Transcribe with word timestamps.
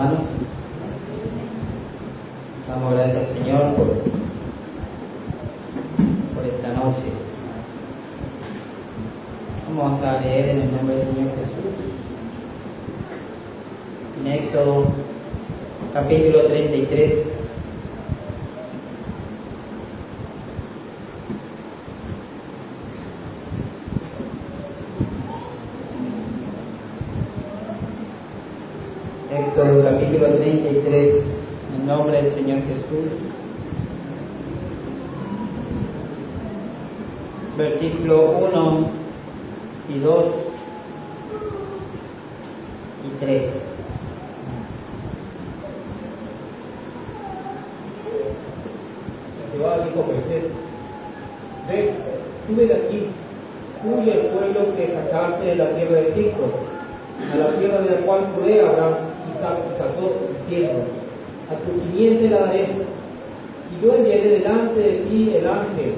hermanos. 0.00 0.24
Damos 2.68 2.92
gracias 2.94 3.16
al 3.16 3.36
Señor 3.36 3.74
por, 3.74 3.88
esta 6.46 6.72
noche. 6.72 7.02
Vamos 9.68 10.02
a 10.02 10.20
leer 10.20 10.48
en 10.50 10.62
el 10.62 10.72
nombre 10.72 10.96
del 10.96 11.06
Señor 11.06 11.28
Jesús. 11.36 11.74
En 14.20 14.32
Éxodo 14.32 14.86
capítulo 15.92 16.46
33. 16.46 17.40
Éxodo 29.32 29.84
capítulo 29.84 30.26
33, 30.26 31.24
en 31.76 31.86
nombre 31.86 32.22
del 32.22 32.32
Señor 32.32 32.58
Jesús. 32.62 33.12
Versículo 37.56 38.30
1 38.52 38.90
y 39.88 39.98
2 40.00 40.24
y 43.06 43.24
3. 43.24 43.42
Jehová 49.52 49.78
dijo 49.84 50.02
a 50.02 50.06
Moisés, 50.06 50.44
ve, 51.68 51.92
sube 52.48 52.66
de 52.66 52.74
aquí, 52.74 53.06
tú 53.82 54.02
y 54.02 54.10
el 54.10 54.26
pueblo 54.26 54.74
que 54.76 54.88
sacaste 54.88 55.44
de 55.44 55.56
la 55.56 55.70
tierra 55.76 55.96
de 55.96 56.08
Egipto, 56.10 56.50
a 57.32 57.36
la 57.36 57.58
tierra 57.58 57.80
de 57.82 57.90
la 57.90 58.06
cual 58.06 58.26
juré 58.34 58.60
a 58.60 58.70
Abraham, 58.70 58.94
Isaac 59.28 59.58
y 59.68 59.78
Jacob, 59.78 60.12
diciendo, 60.38 60.82
a 61.50 61.54
tu 61.56 61.80
simiente 61.80 62.28
la 62.28 62.40
daré, 62.40 62.68
y 63.70 63.84
yo 63.84 63.94
enviaré 63.94 64.28
delante 64.38 64.80
de 64.80 64.92
ti 65.04 65.32
el 65.36 65.46
ángel, 65.46 65.94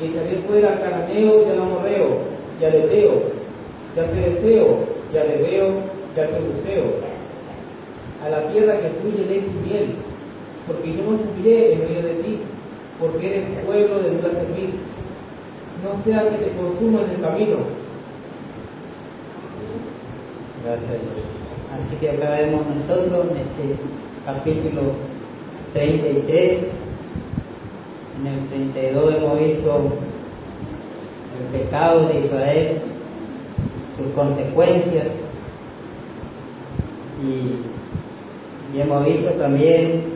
y 0.00 0.06
echaré 0.06 0.36
fuera 0.48 0.72
al 0.72 0.80
cananeo 0.80 1.42
y 1.42 1.50
al 1.50 1.60
amorreo, 1.60 2.08
y 2.60 2.64
al 2.64 2.74
hebreo, 2.74 3.22
y 3.94 4.00
al 4.00 4.06
pereceo, 4.06 4.78
y 5.12 5.16
al 5.16 5.30
hebreo, 5.30 5.68
y 6.16 6.20
al 6.20 6.28
jebuseo, 6.28 6.84
a 8.24 8.28
la 8.28 8.48
tierra 8.48 8.78
que 8.80 8.88
fluye 9.00 9.26
leche 9.26 9.46
y 9.48 9.68
miel, 9.68 9.86
porque 10.66 10.94
yo 10.94 11.02
no 11.02 11.18
subiré 11.18 11.72
en 11.72 11.78
medio 11.80 12.02
de 12.02 12.14
ti, 12.22 12.38
porque 13.02 13.26
eres 13.26 13.64
pueblo 13.64 13.98
de 13.98 14.10
dura 14.10 14.30
servicio. 14.30 14.80
No 15.82 16.04
sea 16.04 16.22
que 16.28 16.36
te 16.36 16.56
consuma 16.56 17.02
en 17.02 17.10
el 17.10 17.20
camino. 17.20 17.56
Gracias 20.64 20.88
a 20.88 20.92
Dios. 20.92 21.32
Así 21.74 21.96
que 21.96 22.10
acá 22.10 22.30
vemos 22.30 22.62
nosotros 22.66 23.26
en 23.30 23.36
este 23.38 23.82
capítulo 24.24 24.92
33, 25.72 26.64
en 28.20 28.26
el 28.26 28.48
32 28.48 29.14
hemos 29.16 29.38
visto 29.40 29.92
el 31.40 31.60
pecado 31.60 32.08
de 32.08 32.20
Israel, 32.20 32.78
sus 33.96 34.14
consecuencias, 34.14 35.08
y, 37.20 38.76
y 38.76 38.80
hemos 38.80 39.04
visto 39.04 39.30
también 39.32 40.11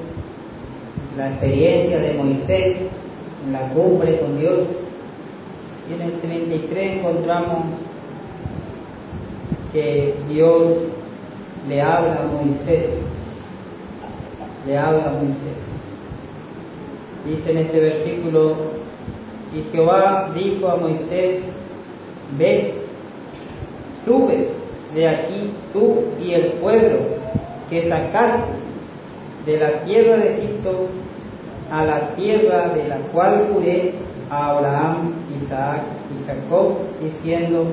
la 1.17 1.31
experiencia 1.31 1.99
de 1.99 2.13
Moisés 2.13 2.77
en 3.47 3.53
la 3.53 3.69
cumbre 3.71 4.21
con 4.21 4.39
Dios. 4.39 4.61
Y 5.89 5.95
en 5.95 6.03
el 6.03 6.13
33 6.21 6.99
encontramos 6.99 7.65
que 9.73 10.15
Dios 10.29 10.79
le 11.69 11.81
habla 11.81 12.23
a 12.23 12.27
Moisés, 12.27 12.99
le 14.67 14.77
habla 14.77 15.07
a 15.07 15.13
Moisés. 15.13 15.59
Dice 17.27 17.51
en 17.51 17.59
este 17.59 17.81
versículo, 17.81 18.57
y 19.55 19.63
Jehová 19.73 20.33
dijo 20.35 20.69
a 20.69 20.77
Moisés, 20.77 21.43
ve, 22.37 22.75
sube 24.05 24.49
de 24.95 25.09
aquí 25.09 25.51
tú 25.73 26.05
y 26.23 26.33
el 26.33 26.53
pueblo 26.55 26.99
que 27.71 27.89
sacaste 27.89 28.51
de 29.47 29.59
la 29.59 29.85
tierra 29.85 30.17
de 30.17 30.39
Egipto 30.39 30.89
a 31.71 31.85
la 31.85 32.15
tierra 32.15 32.69
de 32.69 32.89
la 32.89 32.99
cual 33.13 33.49
juré 33.53 33.95
a 34.31 34.51
Abraham, 34.51 35.15
Isaac 35.35 35.83
y 36.15 36.27
Jacob, 36.27 36.75
diciendo, 37.03 37.67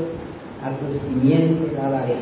a 0.64 0.70
tu 0.72 0.98
simiente 1.00 1.76
la 1.76 1.90
daré. 1.90 2.16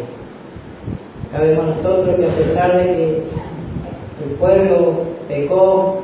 Sabemos 1.31 1.77
nosotros 1.77 2.15
que 2.15 2.25
a 2.25 2.35
pesar 2.35 2.77
de 2.77 2.83
que 2.83 3.23
el 4.23 4.31
pueblo 4.37 5.03
pecó, 5.27 6.01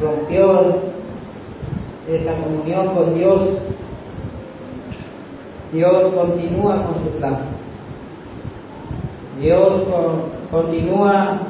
rompió 0.00 0.76
esa 2.08 2.34
comunión 2.34 2.94
con 2.94 3.14
Dios, 3.14 3.40
Dios 5.72 6.14
continúa 6.14 6.82
con 6.84 6.94
su 7.02 7.10
plan. 7.18 7.38
Dios 9.40 9.82
continúa 10.50 11.40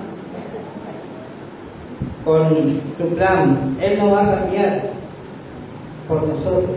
con 2.24 2.80
su 2.98 3.14
plan. 3.14 3.76
Él 3.80 3.98
no 3.98 4.10
va 4.10 4.22
a 4.22 4.40
cambiar 4.40 4.82
por 6.08 6.22
nosotros. 6.26 6.76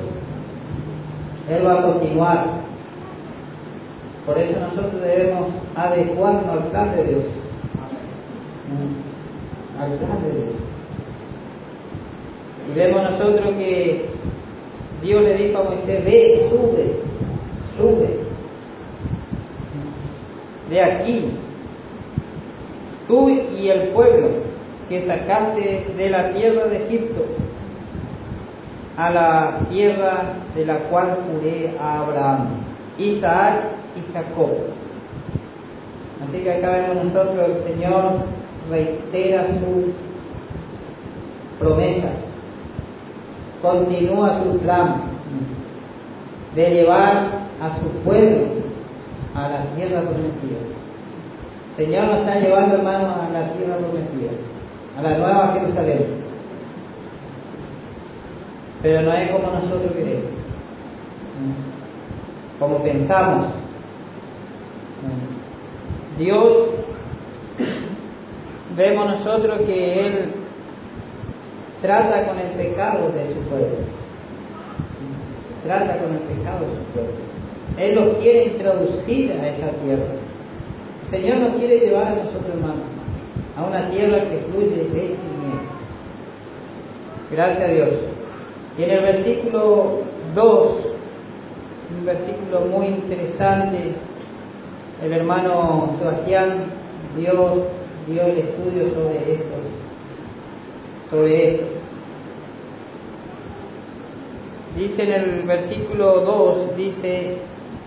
Él 1.49 1.65
va 1.65 1.79
a 1.79 1.83
continuar. 1.83 2.45
Por 4.25 4.37
eso 4.37 4.59
nosotros 4.59 5.01
debemos 5.01 5.47
adecuarnos 5.75 6.45
al 6.47 6.63
plan 6.69 6.95
de 6.95 7.03
Dios. 7.03 7.23
Al 9.79 9.91
plan 9.93 10.23
de 10.23 10.31
Dios. 10.31 10.55
Y 12.69 12.75
vemos 12.79 13.11
nosotros 13.11 13.49
que 13.57 14.05
Dios 15.01 15.21
le 15.21 15.35
dijo 15.35 15.57
a 15.57 15.63
Moisés, 15.63 16.05
ve, 16.05 16.47
sube, 16.49 16.95
sube. 17.77 18.19
De 20.69 20.81
aquí, 20.81 21.25
tú 23.09 23.29
y 23.29 23.67
el 23.67 23.89
pueblo 23.89 24.42
que 24.93 25.07
sacaste 25.07 25.87
de 25.97 26.09
la 26.11 26.33
tierra 26.33 26.65
de 26.67 26.85
Egipto 26.85 27.25
a 28.95 29.09
la 29.09 29.59
tierra 29.71 30.35
de 30.53 30.67
la 30.67 30.77
cual 30.89 31.17
juré 31.25 31.75
a 31.81 32.01
Abraham, 32.01 32.49
Isaac 32.99 33.55
y 33.95 34.13
Jacob. 34.13 34.51
Así 36.21 36.37
que 36.43 36.51
acá 36.51 36.69
vemos 36.69 37.05
nosotros 37.05 37.49
el 37.49 37.73
Señor 37.73 38.19
reitera 38.69 39.47
su 39.47 39.93
promesa, 41.57 42.09
continúa 43.63 44.43
su 44.43 44.59
plan 44.59 45.01
de 46.55 46.69
llevar 46.69 47.31
a 47.59 47.79
su 47.79 47.87
pueblo 48.03 48.45
a 49.33 49.49
la 49.49 49.65
tierra 49.75 50.01
prometida. 50.01 50.59
El 51.71 51.85
Señor 51.85 52.05
nos 52.05 52.17
está 52.19 52.39
llevando, 52.39 52.75
hermanos, 52.75 53.15
a 53.17 53.33
la 53.33 53.53
tierra 53.53 53.77
prometida 53.77 54.52
a 54.97 55.01
la 55.01 55.17
nueva 55.17 55.53
Jerusalén. 55.53 56.05
Pero 58.81 59.01
no 59.01 59.13
es 59.13 59.31
como 59.31 59.51
nosotros 59.51 59.91
queremos, 59.93 60.25
como 62.59 62.83
pensamos. 62.83 63.45
Dios, 66.17 66.69
vemos 68.77 69.09
nosotros 69.09 69.61
que 69.65 70.05
Él 70.05 70.31
trata 71.81 72.27
con 72.27 72.37
el 72.39 72.51
pecado 72.51 73.09
de 73.11 73.33
su 73.33 73.39
pueblo. 73.49 73.77
Trata 75.63 75.97
con 75.97 76.13
el 76.13 76.19
pecado 76.19 76.65
de 76.65 76.71
su 76.71 76.83
pueblo. 76.93 77.13
Él 77.77 77.95
los 77.95 78.17
quiere 78.17 78.45
introducir 78.45 79.31
a 79.31 79.47
esa 79.47 79.69
tierra. 79.69 80.03
El 81.03 81.09
Señor 81.09 81.37
nos 81.37 81.55
quiere 81.55 81.79
llevar 81.79 82.07
a 82.07 82.15
nosotros, 82.15 82.53
hermanos 82.53 82.92
a 83.55 83.63
una 83.63 83.89
tierra 83.89 84.29
que 84.29 84.37
fluye 84.49 84.89
leche 84.93 85.13
y 85.13 85.45
miel. 85.45 85.59
Gracias 87.31 87.69
a 87.69 87.71
Dios. 87.71 87.89
Y 88.77 88.83
en 88.83 88.89
el 88.89 89.01
versículo 89.01 89.99
2, 90.33 90.69
un 91.99 92.05
versículo 92.05 92.61
muy 92.61 92.87
interesante, 92.87 93.93
el 95.03 95.13
hermano 95.13 95.93
Sebastián 95.99 96.65
dio, 97.17 97.67
dio 98.07 98.23
el 98.23 98.37
estudio 98.39 98.89
sobre 98.89 99.33
estos, 99.33 99.65
sobre 101.09 101.55
esto. 101.55 101.65
Dice 104.75 105.03
en 105.03 105.11
el 105.11 105.43
versículo 105.43 106.21
2, 106.21 106.75
dice, 106.75 107.37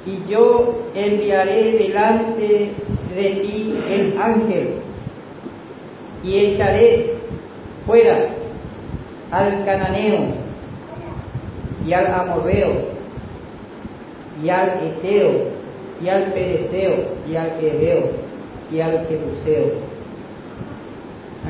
y 0.06 0.30
yo 0.30 0.82
enviaré 0.94 1.72
delante 1.72 2.70
de 3.16 3.30
ti 3.42 3.74
el 3.90 4.16
ángel 4.20 4.85
y 6.26 6.38
echaré 6.38 7.14
fuera 7.86 8.28
al 9.30 9.64
cananeo 9.64 10.26
y 11.86 11.92
al 11.92 12.06
amorreo 12.06 12.96
y 14.42 14.48
al 14.50 14.68
eteo 14.82 15.30
y 16.02 16.08
al 16.08 16.32
pereceo 16.32 16.96
y 17.28 17.36
al 17.36 17.52
hebeo 17.60 18.10
y 18.70 18.80
al 18.80 19.06
Jebuseo. 19.06 19.86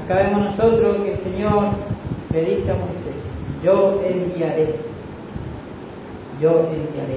Acá 0.04 0.16
vemos 0.16 0.44
nosotros 0.50 0.96
que 1.02 1.12
el 1.12 1.18
Señor 1.18 1.68
le 2.32 2.42
dice 2.42 2.70
a 2.70 2.74
Moisés, 2.74 3.24
yo 3.64 4.02
enviaré, 4.04 4.74
yo 6.40 6.50
enviaré. 6.50 7.16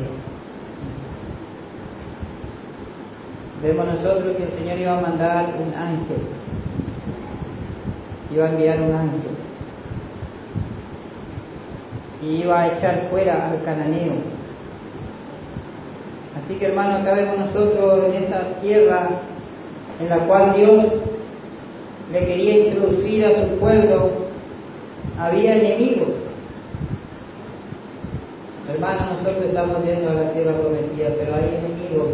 Vemos 3.62 3.86
nosotros 3.86 4.38
que 4.38 4.44
el 4.44 4.52
Señor 4.52 4.80
iba 4.80 4.98
a 4.98 5.02
mandar 5.02 5.54
un 5.60 5.74
ángel, 5.74 6.39
iba 8.31 8.46
a 8.46 8.50
enviar 8.50 8.81
un 8.81 8.96
ángel 8.96 9.50
y 12.22 12.44
iba 12.44 12.62
a 12.62 12.68
echar 12.74 13.08
fuera 13.10 13.50
al 13.50 13.64
cananeo. 13.64 14.14
Así 16.38 16.56
que 16.56 16.68
hermano, 16.68 16.98
acá 16.98 17.14
vemos 17.14 17.38
nosotros 17.40 18.06
en 18.06 18.24
esa 18.24 18.42
tierra 18.62 19.10
en 20.00 20.10
la 20.10 20.20
cual 20.20 20.54
Dios 20.56 20.86
le 22.12 22.26
quería 22.26 22.68
introducir 22.68 23.26
a 23.26 23.31
su 23.31 23.48
pueblo, 23.60 24.10
había 25.20 25.56
enemigos. 25.56 26.10
Hermano, 28.70 29.14
nosotros 29.14 29.46
estamos 29.46 29.84
yendo 29.84 30.12
a 30.12 30.14
la 30.14 30.31
tierra 30.31 30.54
prometida, 30.54 31.10
pero 31.18 31.36
hay 31.36 31.60
enemigos. 31.60 32.08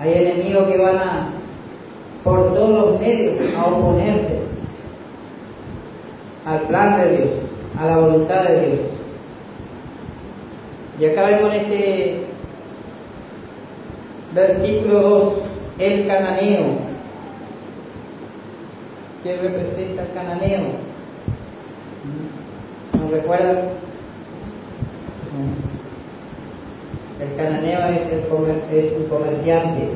Hay 0.00 0.14
enemigos 0.14 0.66
que 0.66 0.78
van 0.78 0.96
a, 0.96 1.28
por 2.22 2.54
todos 2.54 2.70
los 2.70 3.00
medios, 3.00 3.36
a 3.54 3.66
oponerse 3.66 4.43
al 6.46 6.60
plan 6.62 6.98
de 7.00 7.16
Dios 7.16 7.30
a 7.78 7.86
la 7.86 7.96
voluntad 7.98 8.44
de 8.44 8.66
Dios. 8.66 8.80
Y 11.00 11.06
acá 11.06 11.26
vemos 11.26 11.52
en 11.52 11.60
este 11.60 12.26
versículo 14.34 15.00
2 15.00 15.34
el 15.78 16.06
cananeo. 16.06 16.78
¿Qué 19.22 19.36
representa 19.38 20.02
el 20.02 20.12
cananeo? 20.12 20.60
¿No 22.92 23.10
recuerdan? 23.10 23.58
El 27.20 27.36
cananeo 27.36 27.80
es, 27.88 28.02
el 28.12 28.78
es 28.78 28.92
un 28.98 29.06
comerciante. 29.08 29.88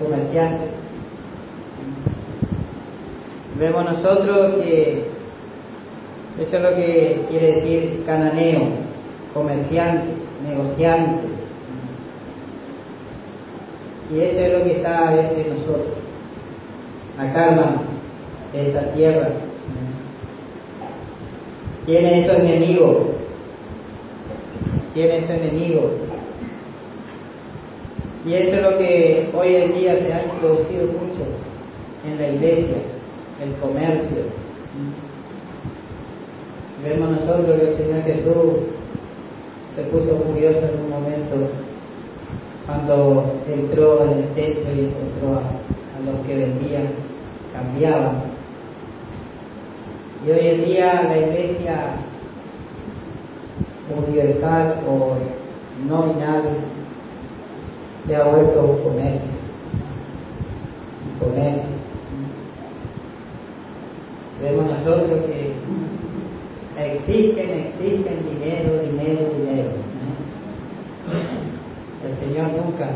Comerciante. 0.00 0.81
Vemos 3.62 3.84
nosotros 3.84 4.56
que 4.56 5.04
eso 6.40 6.56
es 6.56 6.62
lo 6.64 6.74
que 6.74 7.20
quiere 7.30 7.46
decir 7.52 8.02
cananeo, 8.04 8.62
comerciante, 9.32 10.14
negociante. 10.44 11.28
Y 14.12 14.18
eso 14.18 14.40
es 14.40 14.52
lo 14.52 14.64
que 14.64 14.78
está 14.78 15.10
a 15.10 15.14
veces 15.14 15.46
nosotros. 15.46 15.94
Acá, 17.16 17.52
hermano, 17.52 17.82
de 18.52 18.66
esta 18.66 18.92
tierra. 18.94 19.28
Tiene 21.86 22.24
esos 22.24 22.38
enemigos. 22.40 22.96
Tiene 24.92 25.18
esos 25.18 25.30
enemigos. 25.30 25.92
Y 28.26 28.34
eso 28.34 28.56
es 28.56 28.62
lo 28.62 28.76
que 28.78 29.30
hoy 29.32 29.54
en 29.54 29.74
día 29.74 29.94
se 30.00 30.12
ha 30.12 30.24
introducido 30.24 30.86
mucho 30.86 31.22
en 32.04 32.18
la 32.18 32.28
iglesia, 32.28 32.78
el 33.40 33.54
comercio. 33.60 34.24
Vemos 36.84 37.10
nosotros 37.10 37.60
que 37.60 37.66
el 37.68 37.76
Señor 37.76 38.02
Jesús 38.02 38.54
se 39.76 39.82
puso 39.84 40.16
curioso 40.16 40.58
en 40.58 40.80
un 40.84 40.90
momento 40.90 41.36
cuando 42.66 43.24
entró 43.48 44.04
en 44.04 44.18
el 44.18 44.28
templo 44.34 44.74
y 44.74 44.80
encontró 44.80 45.38
a, 45.38 45.62
los 46.04 46.26
que 46.26 46.34
vendían, 46.34 46.88
cambiaban. 47.52 48.22
Y 50.26 50.30
hoy 50.30 50.48
en 50.48 50.64
día 50.64 51.02
la 51.04 51.18
iglesia 51.18 51.76
universal 53.96 54.80
o 54.88 55.14
nominal 55.88 56.42
se 58.06 58.16
ha 58.16 58.24
vuelto 58.24 58.60
un 58.62 58.78
comercio. 58.82 59.30
Un 61.04 61.28
comercio. 61.28 61.81
Vemos 64.42 64.66
nosotros 64.66 65.20
que 65.26 65.52
exigen, 66.76 67.50
exigen 67.60 68.18
dinero, 68.28 68.82
dinero, 68.82 69.30
dinero. 69.38 69.70
El 72.04 72.14
Señor 72.16 72.48
nunca, 72.48 72.90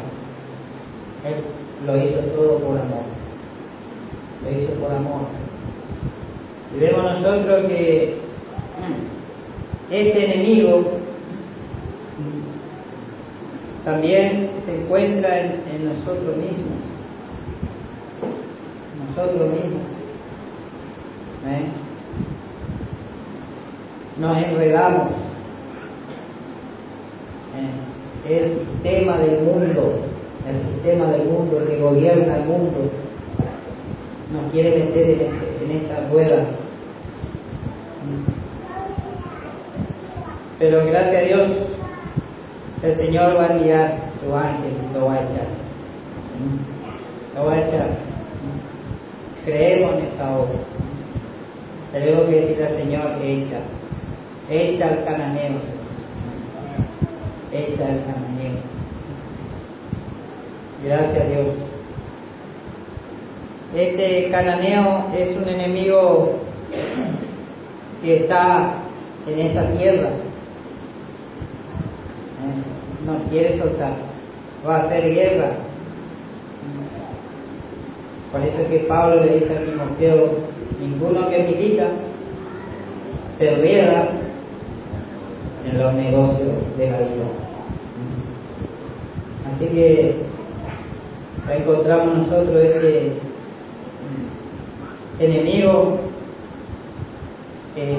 Él 1.25 1.37
lo 1.87 1.97
hizo 2.03 2.19
todo 2.35 2.59
por 2.59 2.79
amor. 2.79 3.05
Lo 4.43 4.51
hizo 4.51 4.73
por 4.75 4.91
amor. 4.91 5.23
Y 6.75 6.81
vemos 6.81 7.05
nosotros 7.05 7.67
que 7.69 8.17
este 9.93 10.25
enemigo 10.25 10.85
también 13.85 14.51
se 14.65 14.83
encuentra 14.83 15.39
en, 15.39 15.63
en 15.73 15.85
nosotros 15.91 16.37
mismos. 16.37 16.83
Nosotros 19.09 19.49
mismos. 19.49 19.96
¿Eh? 21.49 21.67
nos 24.19 24.43
enredamos 24.43 25.09
en 27.55 28.33
el 28.33 28.55
sistema 28.55 29.19
del 29.19 29.43
mundo, 29.43 30.01
el 30.49 30.57
sistema 30.57 31.13
del 31.13 31.25
mundo 31.25 31.65
que 31.67 31.79
gobierna 31.79 32.37
el 32.39 32.45
mundo, 32.45 32.91
nos 34.33 34.53
quiere 34.53 34.85
meter 34.85 35.29
en, 35.63 35.71
esa 35.71 36.09
rueda. 36.11 36.47
Pero 40.59 40.87
gracias 40.87 41.23
a 41.23 41.27
Dios, 41.27 41.49
el 42.83 42.95
Señor 42.95 43.37
va 43.37 43.45
a 43.45 43.57
enviar 43.57 43.99
su 44.21 44.35
ángel 44.35 44.73
y 44.91 44.95
lo 44.95 45.07
va 45.07 45.15
a 45.15 45.25
echar. 45.25 45.47
Lo 47.35 47.47
va 47.47 47.53
a 47.53 47.61
echar. 47.61 47.89
Creemos 49.45 49.95
en 49.95 50.05
esa 50.07 50.39
obra. 50.39 50.76
Tenemos 51.97 52.27
que 52.27 52.41
decir 52.43 52.63
al 52.63 52.77
Señor, 52.77 53.23
echa 53.23 53.57
echa 54.51 54.89
al 54.89 55.05
cananeo, 55.07 55.61
echa 57.51 57.87
al 57.87 58.01
cananeo. 58.05 58.61
Gracias 60.85 61.17
a 61.19 61.29
Dios. 61.29 61.47
Este 63.75 64.31
cananeo 64.31 65.07
es 65.17 65.35
un 65.39 65.49
enemigo 65.49 66.35
que 68.03 68.17
está 68.17 68.75
en 69.27 69.39
esa 69.39 69.67
tierra. 69.71 70.11
No 73.07 73.31
quiere 73.31 73.57
soltar. 73.57 73.95
Va 74.69 74.77
a 74.77 74.83
hacer 74.83 75.15
guerra. 75.15 75.53
Por 78.31 78.43
eso 78.43 78.59
es 78.59 78.69
que 78.69 78.79
Pablo 78.81 79.25
le 79.25 79.39
dice 79.39 79.57
a 79.57 79.65
Timoteo, 79.65 80.56
ninguno 80.87 81.29
que 81.29 81.39
milita 81.39 81.89
se 83.39 83.51
riega 83.57 84.09
en 85.65 85.79
los 85.79 85.95
negocios 85.95 86.53
de 86.79 86.91
la 86.91 86.99
vida. 86.99 87.27
Así 89.49 89.67
que 89.67 90.17
encontramos 91.51 92.19
nosotros 92.19 92.57
este 92.57 93.13
enemigo 95.19 95.99
que 97.75 97.97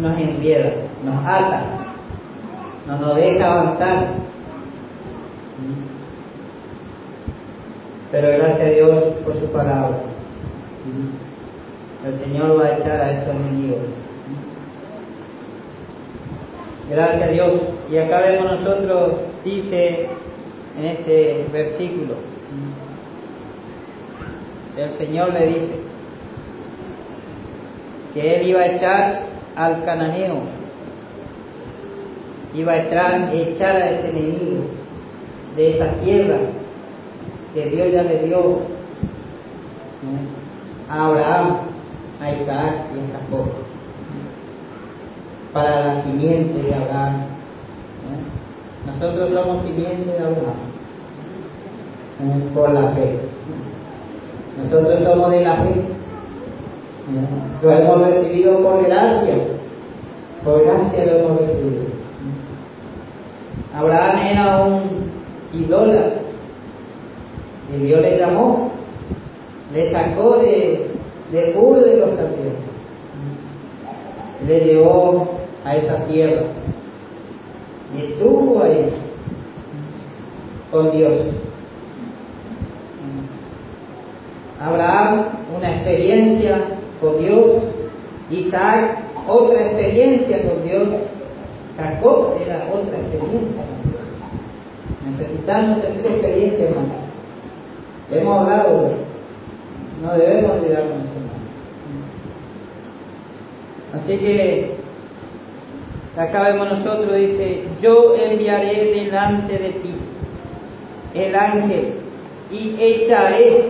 nos 0.00 0.18
enrieda, 0.18 0.72
nos 1.04 1.24
ata, 1.24 1.62
no 2.86 2.98
nos 2.98 3.16
deja 3.16 3.52
avanzar. 3.52 4.08
Pero 8.10 8.28
gracias 8.28 8.60
a 8.60 8.70
Dios 8.70 9.04
por 9.24 9.34
su 9.34 9.46
palabra. 9.52 9.98
El 12.04 12.14
Señor 12.14 12.60
va 12.60 12.66
a 12.66 12.78
echar 12.78 13.00
a 13.00 13.12
estos 13.12 13.34
enemigos. 13.34 13.78
Gracias 16.90 17.22
a 17.22 17.32
Dios. 17.32 17.52
Y 17.90 17.98
acá 17.98 18.20
vemos 18.20 18.60
nosotros, 18.60 19.12
dice 19.44 20.06
en 20.78 20.84
este 20.84 21.46
versículo, 21.52 22.14
el 24.76 24.90
Señor 24.90 25.32
le 25.32 25.46
dice 25.48 25.72
que 28.14 28.36
Él 28.36 28.48
iba 28.48 28.60
a 28.60 28.66
echar 28.66 29.22
al 29.56 29.84
cananeo, 29.84 30.42
iba 32.54 32.72
a 32.72 32.76
echar 32.76 33.76
a 33.76 33.90
ese 33.90 34.10
enemigo 34.10 34.64
de 35.56 35.70
esa 35.70 35.92
tierra 35.94 36.38
que 37.54 37.66
Dios 37.66 37.92
ya 37.92 38.02
le 38.02 38.22
dio 38.22 38.60
a 40.88 41.06
Abraham, 41.06 41.56
a 42.20 42.32
Isaac 42.32 42.74
y 42.94 42.98
a 42.98 43.18
Jacob 43.18 43.46
para 45.52 45.86
la 45.86 46.02
simiente 46.02 46.62
de 46.62 46.74
Abraham. 46.74 47.22
Nosotros 48.86 49.30
somos 49.30 49.64
simiente 49.64 50.10
de 50.10 50.18
Abraham. 50.18 50.68
por 52.54 52.72
la 52.72 52.90
fe. 52.90 53.18
Nosotros 54.62 55.00
somos 55.00 55.30
de 55.30 55.40
la 55.44 55.56
fe. 55.56 55.74
Lo 57.62 57.72
hemos 57.72 58.00
recibido 58.06 58.62
por 58.62 58.84
gracia. 58.84 59.36
Por 60.44 60.64
gracia 60.64 61.06
lo 61.06 61.18
hemos 61.18 61.40
recibido. 61.40 61.84
Abraham 63.76 64.18
era 64.26 64.64
un 64.64 64.80
idólatra. 65.52 66.12
Y 67.74 67.82
Dios 67.82 68.00
le 68.00 68.18
llamó. 68.18 68.70
Le 69.74 69.90
sacó 69.90 70.38
de, 70.38 70.86
de 71.32 71.56
Ur 71.56 71.80
de 71.80 71.96
los 71.96 72.08
campeones. 72.10 72.54
Le 74.46 74.60
llevó 74.60 75.28
a 75.64 75.76
esa 75.76 76.04
tierra. 76.06 76.42
Y 77.96 78.12
estuvo 78.12 78.62
ahí 78.62 78.88
con 80.70 80.90
Dios. 80.92 81.14
Abraham, 84.60 85.26
una 85.56 85.76
experiencia 85.76 86.64
con 87.00 87.18
Dios. 87.18 87.62
Isaac, 88.30 88.98
otra 89.26 89.66
experiencia 89.66 90.42
con 90.42 90.62
Dios. 90.64 90.88
Jacob 91.76 92.34
era 92.44 92.66
otra 92.72 92.98
experiencia 92.98 93.62
con 93.62 93.90
Dios. 93.90 94.02
Necesitamos 95.06 95.78
esta 95.78 96.08
experiencia, 96.08 96.68
hermano. 96.68 97.08
Hemos 98.10 98.40
hablado, 98.40 98.90
no 100.02 100.12
debemos 100.14 100.52
olvidarnos 100.52 101.07
Así 103.94 104.18
que 104.18 104.74
acá 106.16 106.50
vemos 106.50 106.70
nosotros, 106.70 107.14
dice, 107.14 107.64
yo 107.80 108.14
enviaré 108.16 108.92
delante 108.94 109.58
de 109.58 109.70
ti 109.70 109.94
el 111.14 111.34
ángel 111.34 111.94
y 112.50 112.76
echaré 112.78 113.68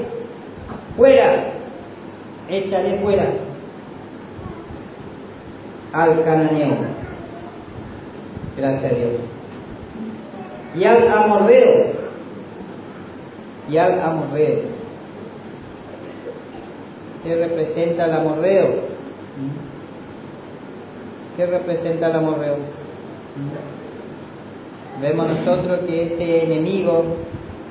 fuera, 0.96 1.52
echaré 2.48 2.98
fuera 2.98 3.28
al 5.92 6.22
cananeo. 6.24 6.76
Gracias 8.56 8.92
a 8.92 8.94
Dios. 8.94 9.12
Y 10.76 10.84
al 10.84 11.08
amorreo. 11.08 11.86
Y 13.70 13.76
al 13.76 14.00
amorreo. 14.00 14.60
¿Qué 17.22 17.36
representa 17.36 18.06
el 18.06 18.12
amorreo? 18.12 18.88
¿Qué 21.38 21.46
representa 21.46 22.08
el 22.08 22.16
amorreo? 22.16 22.56
Vemos 25.00 25.28
nosotros 25.28 25.78
que 25.86 26.02
este 26.02 26.42
enemigo 26.42 27.04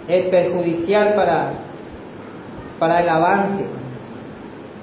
es 0.07 0.29
perjudicial 0.29 1.15
para, 1.15 1.51
para 2.79 3.01
el 3.01 3.09
avance, 3.09 3.65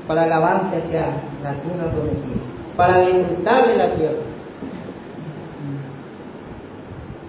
para 0.07 0.27
el 0.27 0.33
avance 0.35 0.77
hacia 0.77 1.07
la 1.43 1.55
tierra 1.63 1.91
prometida, 1.93 2.43
para 2.77 2.99
disfrutar 3.07 3.69
de 3.69 3.77
la 3.79 3.95
tierra, 3.95 4.23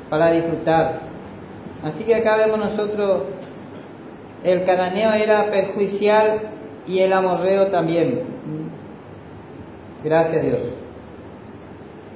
para 0.10 0.32
disfrutar. 0.32 1.00
Así 1.86 2.04
que 2.04 2.16
acá 2.16 2.36
vemos 2.36 2.60
nosotros, 2.60 3.24
el 4.44 4.66
cananeo 4.66 5.14
era 5.14 5.50
perjudicial 5.50 6.50
y 6.86 7.00
el 7.00 7.14
amorreo 7.14 7.68
también. 7.68 8.24
Gracias 10.04 10.36
a 10.36 10.46
Dios. 10.46 10.75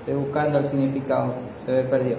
Estoy 0.09 0.23
buscando 0.23 0.57
el 0.57 0.65
significado, 0.65 1.35
se 1.67 1.71
me 1.71 1.83
perdió. 1.83 2.17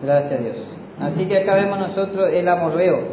Gracias 0.00 0.38
a 0.38 0.42
Dios. 0.44 0.76
Así 1.00 1.26
que 1.26 1.38
acá 1.38 1.54
vemos 1.56 1.80
nosotros 1.80 2.28
el 2.32 2.46
amorreo. 2.46 3.08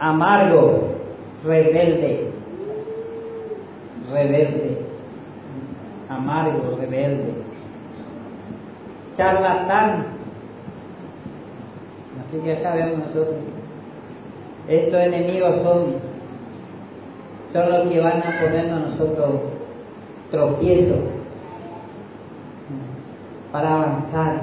Amargo, 0.00 0.96
rebelde. 1.44 2.32
Rebelde. 4.12 4.78
Amargo, 6.08 6.76
rebelde. 6.80 7.34
Charlatán. 9.14 10.06
Así 12.18 12.38
que 12.38 12.52
acá 12.52 12.74
vemos 12.74 12.98
nosotros. 12.98 13.36
Estos 14.66 15.00
enemigos 15.00 15.54
son, 15.62 15.94
son 17.56 17.72
los 17.72 17.88
que 17.88 18.00
van 18.00 18.18
a 18.18 18.40
ponernos 18.42 18.82
a 18.82 18.88
nosotros 18.90 19.30
tropiezos 20.30 20.98
para 23.50 23.74
avanzar 23.74 24.42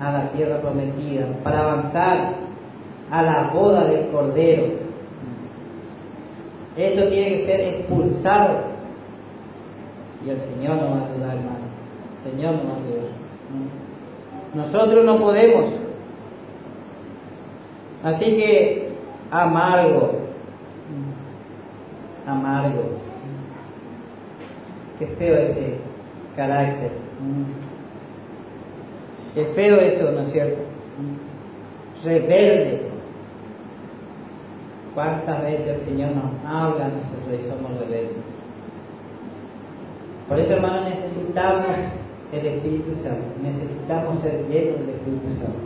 a 0.00 0.12
la 0.12 0.28
tierra 0.32 0.60
prometida, 0.60 1.26
para 1.42 1.60
avanzar 1.60 2.34
a 3.10 3.22
la 3.22 3.50
boda 3.52 3.84
del 3.84 4.08
Cordero. 4.08 4.64
Esto 6.76 7.08
tiene 7.08 7.36
que 7.36 7.46
ser 7.46 7.60
expulsado. 7.60 8.70
Y 10.24 10.30
el 10.30 10.36
Señor 10.36 10.76
nos 10.76 10.90
va 10.90 10.96
a 10.96 11.06
ayudar, 11.06 11.36
hermano. 11.36 11.58
El 12.16 12.30
Señor 12.30 12.54
nos 12.56 12.64
va 12.64 12.72
a 12.72 12.76
ayudar. 12.76 13.10
Nosotros 14.54 15.04
no 15.04 15.18
podemos. 15.18 15.64
Así 18.04 18.24
que 18.36 18.92
amargo. 19.30 20.19
Amargo. 22.30 22.84
Qué 24.98 25.06
feo 25.06 25.36
ese 25.38 25.76
carácter. 26.36 26.90
Es 29.34 29.48
feo 29.54 29.76
eso, 29.76 30.10
¿no 30.12 30.20
es 30.22 30.32
cierto? 30.32 30.62
Rebelde. 32.04 32.82
¿Cuántas 34.94 35.42
veces 35.42 35.68
el 35.68 35.80
Señor 35.80 36.10
nos 36.16 36.32
habla 36.44 36.88
nosotros 36.88 37.40
y 37.40 37.48
somos 37.48 37.78
rebeldes? 37.78 38.16
Por 40.28 40.38
eso, 40.38 40.54
hermano, 40.54 40.88
necesitamos 40.88 41.76
el 42.32 42.46
Espíritu 42.46 42.94
Santo. 42.96 43.24
Necesitamos 43.42 44.20
ser 44.20 44.46
llenos 44.48 44.80
del 44.80 44.90
Espíritu 44.90 45.34
Santo. 45.34 45.58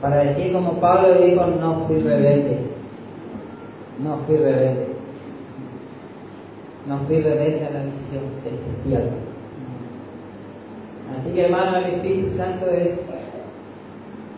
Para 0.00 0.24
decir 0.24 0.52
como 0.52 0.80
Pablo 0.80 1.20
dijo, 1.20 1.46
no 1.46 1.86
fui 1.86 1.98
rebelde. 1.98 2.58
No 4.02 4.18
fui 4.26 4.36
rebelde. 4.36 4.88
No 6.86 6.98
fui 7.06 7.20
rebelde 7.20 7.66
a 7.66 7.70
la 7.70 7.84
visión 7.84 8.24
celestial. 8.42 9.10
Así 11.16 11.30
que 11.30 11.42
hermano, 11.42 11.78
el 11.78 11.94
Espíritu 11.94 12.36
Santo 12.36 12.66
es 12.66 12.98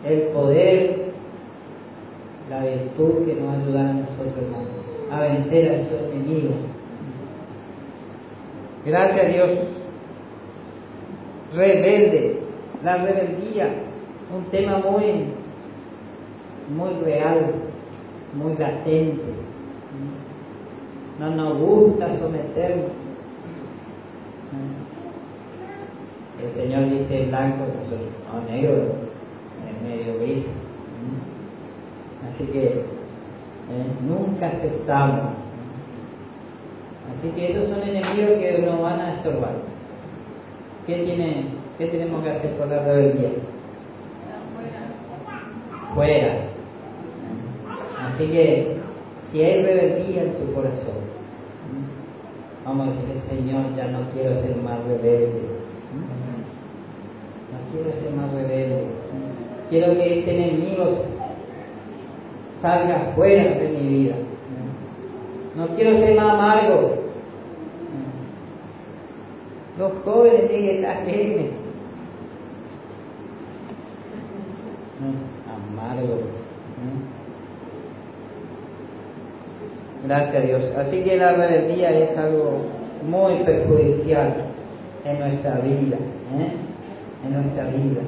el 0.04 0.22
poder, 0.28 1.12
la 2.50 2.64
virtud 2.64 3.24
que 3.24 3.34
nos 3.34 3.56
ayuda 3.56 3.80
a 3.80 3.92
nosotros, 3.94 4.34
hermano, 4.36 4.68
a 5.10 5.20
vencer 5.20 5.70
a 5.70 5.76
estos 5.76 6.00
enemigos. 6.12 6.52
Gracias 8.84 9.24
a 9.24 9.28
Dios. 9.28 9.50
Rebelde, 11.54 12.40
la 12.82 12.96
rebeldía, 12.96 13.68
un 14.36 14.44
tema 14.50 14.78
muy, 14.78 15.24
muy 16.76 17.04
real, 17.04 17.54
muy 18.34 18.56
latente. 18.56 19.22
No 21.18 21.30
nos 21.30 21.59
gusta 21.59 22.18
someternos 22.18 22.90
el 26.44 26.50
Señor 26.50 26.90
dice 26.90 27.26
blanco, 27.26 27.64
nosotros 27.64 28.11
no 28.33 28.52
negro, 28.52 28.75
en 29.66 29.88
medio 29.88 30.18
gris. 30.21 30.47
Así 32.28 32.44
que 32.47 32.64
eh, 32.66 32.85
nunca 34.06 34.49
aceptamos. 34.49 35.33
Así 37.11 37.28
que 37.30 37.50
esos 37.50 37.68
son 37.68 37.83
enemigos 37.83 38.38
que 38.38 38.62
nos 38.66 38.80
van 38.80 39.00
a 39.00 39.14
estorbar. 39.14 39.54
¿Qué, 40.87 40.97
tiene, 40.97 41.47
qué 41.78 41.87
tenemos 41.87 42.23
que 42.23 42.30
hacer 42.30 42.50
por 42.56 42.68
la 42.68 42.83
rebeldía? 42.83 43.30
Fuera. 45.94 46.40
Así 48.06 48.26
que 48.26 48.76
si 49.35 49.43
hay 49.43 49.64
rebeldía 49.64 50.23
en 50.23 50.35
tu 50.35 50.55
corazón, 50.55 50.95
vamos 52.64 52.87
a 52.87 52.91
decirle, 52.93 53.17
Señor, 53.17 53.75
ya 53.75 53.88
no 53.88 54.09
quiero 54.11 54.33
ser 54.33 54.55
más 54.59 54.79
rebelde 54.85 55.55
quiero 57.75 57.93
ser 57.93 58.12
más 58.12 58.33
rebelde. 58.33 58.85
Quiero 59.69 59.95
que 59.95 60.21
este 60.21 60.35
enemigo 60.35 60.87
salga 62.61 63.12
fuera 63.14 63.45
de 63.59 63.69
mi 63.69 63.88
vida. 63.88 64.14
No 65.57 65.69
quiero 65.75 65.95
ser 65.99 66.17
más 66.17 66.35
amargo. 66.35 66.95
Los 69.79 69.93
jóvenes 70.05 70.49
tienen 70.49 70.67
que 70.67 70.76
estar 70.76 70.97
alegres. 70.99 71.50
Amargo. 75.50 76.21
Gracias 80.06 80.37
a 80.37 80.40
Dios. 80.40 80.73
Así 80.76 81.02
que 81.02 81.16
la 81.16 81.32
rebeldía 81.32 81.90
es 81.90 82.16
algo 82.16 82.62
muy 83.08 83.42
perjudicial 83.44 84.34
en 85.04 85.18
nuestra 85.18 85.56
vida. 85.61 85.96
¿eh? 86.38 86.64
en 87.26 87.42
nuestra 87.42 87.64
vida. 87.66 88.02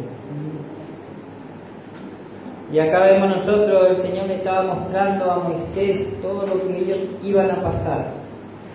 Y 2.73 2.79
acá 2.81 3.05
vemos 3.05 3.37
nosotros, 3.37 3.91
el 3.91 3.97
Señor 3.97 4.27
le 4.27 4.37
estaba 4.37 4.75
mostrando 4.75 5.31
a 5.31 5.39
Moisés 5.39 6.09
todo 6.21 6.47
lo 6.47 6.67
que 6.67 6.79
ellos 6.79 6.99
iban 7.23 7.51
a 7.51 7.63
pasar. 7.63 8.07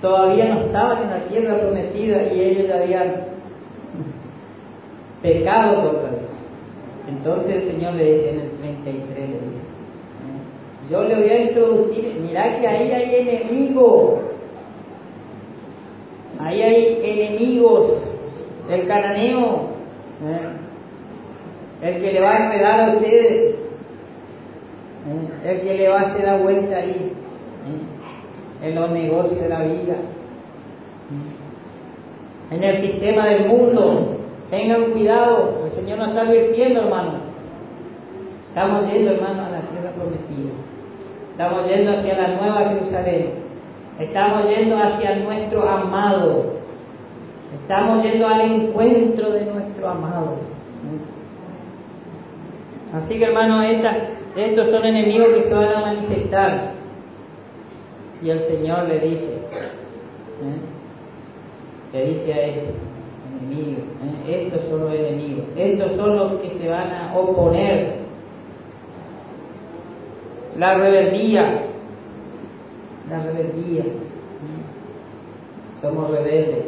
Todavía 0.01 0.53
no 0.53 0.61
estaban 0.61 1.03
en 1.03 1.09
la 1.09 1.19
tierra 1.19 1.59
prometida 1.59 2.33
y 2.33 2.41
ellos 2.41 2.67
ya 2.67 2.77
habían 2.77 3.15
pecado 5.21 5.91
contra 5.91 6.09
Dios. 6.09 6.31
Entonces 7.09 7.55
el 7.57 7.63
Señor 7.63 7.93
le 7.95 8.13
dice 8.13 8.29
en 8.31 8.39
el 8.39 8.49
33, 8.51 9.29
le 9.29 9.39
dice, 9.47 9.61
yo 10.91 11.03
le 11.05 11.15
voy 11.15 11.29
a 11.29 11.41
introducir, 11.43 12.19
mirá 12.21 12.60
que 12.60 12.67
ahí 12.67 12.91
hay 12.91 13.15
enemigos, 13.15 14.19
ahí 16.38 16.62
hay 16.62 17.01
enemigos, 17.01 17.93
el 18.69 18.86
cananeo, 18.88 19.69
¿eh? 20.27 21.88
el 21.88 22.01
que 22.01 22.12
le 22.12 22.19
va 22.19 22.31
a 22.36 22.45
enredar 22.45 22.79
a 22.81 22.93
ustedes, 22.93 23.55
¿eh? 25.05 25.45
el 25.45 25.62
que 25.62 25.74
le 25.75 25.88
va 25.88 26.00
a 26.00 26.01
hacer 26.01 26.25
la 26.25 26.38
vuelta 26.38 26.77
ahí, 26.77 27.13
¿eh? 27.69 28.67
en 28.67 28.75
los 28.75 28.91
negocios 28.91 29.39
de 29.39 29.48
la 29.48 29.63
vida, 29.63 29.95
en 32.51 32.63
el 32.63 32.81
sistema 32.81 33.27
del 33.27 33.48
mundo. 33.48 34.17
Tengan 34.50 34.91
cuidado, 34.91 35.62
el 35.63 35.71
Señor 35.71 36.00
nos 36.00 36.10
está 36.10 36.24
advirtiendo, 36.24 36.81
hermano. 36.81 37.13
Estamos 38.50 38.91
yendo, 38.91 39.12
hermano, 39.12 39.45
a 39.45 39.50
la 39.50 39.62
tierra 39.62 39.91
prometida. 39.91 40.51
Estamos 41.41 41.67
yendo 41.67 41.91
hacia 41.93 42.17
la 42.17 42.27
nueva 42.36 42.69
Jerusalén. 42.69 43.31
Estamos 44.00 44.48
yendo 44.48 44.77
hacia 44.77 45.15
nuestro 45.15 45.67
amado. 45.67 46.53
Estamos 47.55 48.03
yendo 48.03 48.27
al 48.27 48.41
encuentro 48.41 49.31
de 49.31 49.45
nuestro 49.45 49.89
amado. 49.89 50.36
Así 52.93 53.17
que 53.17 53.25
hermano, 53.25 53.60
estos 53.63 54.67
son 54.69 54.86
enemigos 54.86 55.29
que 55.29 55.41
se 55.41 55.53
van 55.55 55.69
a 55.69 55.81
manifestar. 55.81 56.74
Y 58.21 58.29
el 58.29 58.41
Señor 58.41 58.88
le 58.88 59.00
dice, 59.00 59.33
¿eh? 60.43 60.60
le 61.91 62.05
dice 62.05 62.33
a 62.36 62.45
estos 62.45 62.75
enemigos, 63.41 63.83
¿eh? 64.27 64.43
estos 64.45 64.69
son 64.69 64.81
los 64.81 64.93
enemigos, 64.93 65.45
estos 65.57 65.91
son 65.93 66.17
los 66.17 66.33
que 66.33 66.51
se 66.51 66.69
van 66.69 66.91
a 66.91 67.17
oponer. 67.17 68.00
La 70.61 70.75
rebeldía, 70.75 71.63
la 73.09 73.17
rebeldía. 73.17 73.83
Somos 75.81 76.11
rebeldes. 76.11 76.65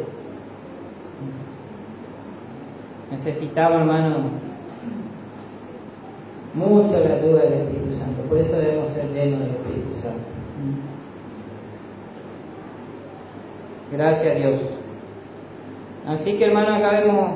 Necesitamos, 3.12 3.82
hermano, 3.82 4.30
mucho 6.54 6.98
la 6.98 7.14
ayuda 7.14 7.42
del 7.42 7.52
Espíritu 7.52 7.96
Santo. 7.96 8.22
Por 8.28 8.38
eso 8.38 8.56
debemos 8.56 8.88
ser 8.94 9.12
llenos 9.12 9.38
del 9.38 9.50
Espíritu 9.50 9.94
Santo. 10.02 10.24
Gracias 13.92 14.26
a 14.26 14.34
Dios. 14.36 14.56
Así 16.08 16.36
que, 16.36 16.46
hermano, 16.46 16.74
acá 16.74 16.98
vemos 16.98 17.30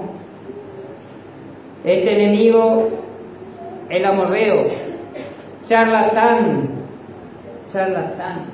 este 1.85 2.21
enemigo, 2.21 2.89
el 3.91 4.05
amorreo, 4.05 4.88
charlatán, 5.69 6.69
charlatán, 7.69 8.47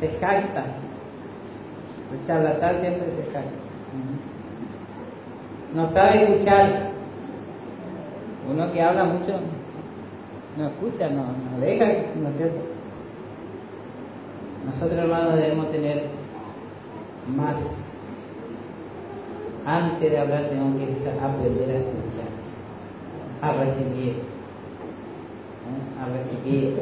se 0.00 0.08
jacta. 0.18 0.64
El 2.12 2.26
charlatán 2.26 2.80
siempre 2.80 3.06
se 3.10 3.32
jacta. 3.32 3.50
No 5.74 5.86
sabe 5.86 6.24
escuchar. 6.24 6.90
Uno 8.50 8.72
que 8.72 8.82
habla 8.82 9.04
mucho 9.04 9.38
no 10.56 10.68
escucha, 10.68 11.08
no, 11.08 11.24
no 11.24 11.60
deja, 11.60 11.86
¿no 12.20 12.28
es 12.28 12.36
cierto? 12.36 12.60
Nosotros, 14.66 14.98
hermanos, 14.98 15.36
debemos 15.36 15.70
tener 15.70 16.04
más. 17.34 17.56
Antes 19.64 20.10
de 20.10 20.18
hablar, 20.18 20.48
tenemos 20.48 20.76
que 20.76 21.08
aprender 21.08 21.70
a 21.70 21.78
escuchar, 21.78 22.28
a 23.40 23.52
recibir, 23.52 24.16
a 26.00 26.08
recibir, 26.12 26.74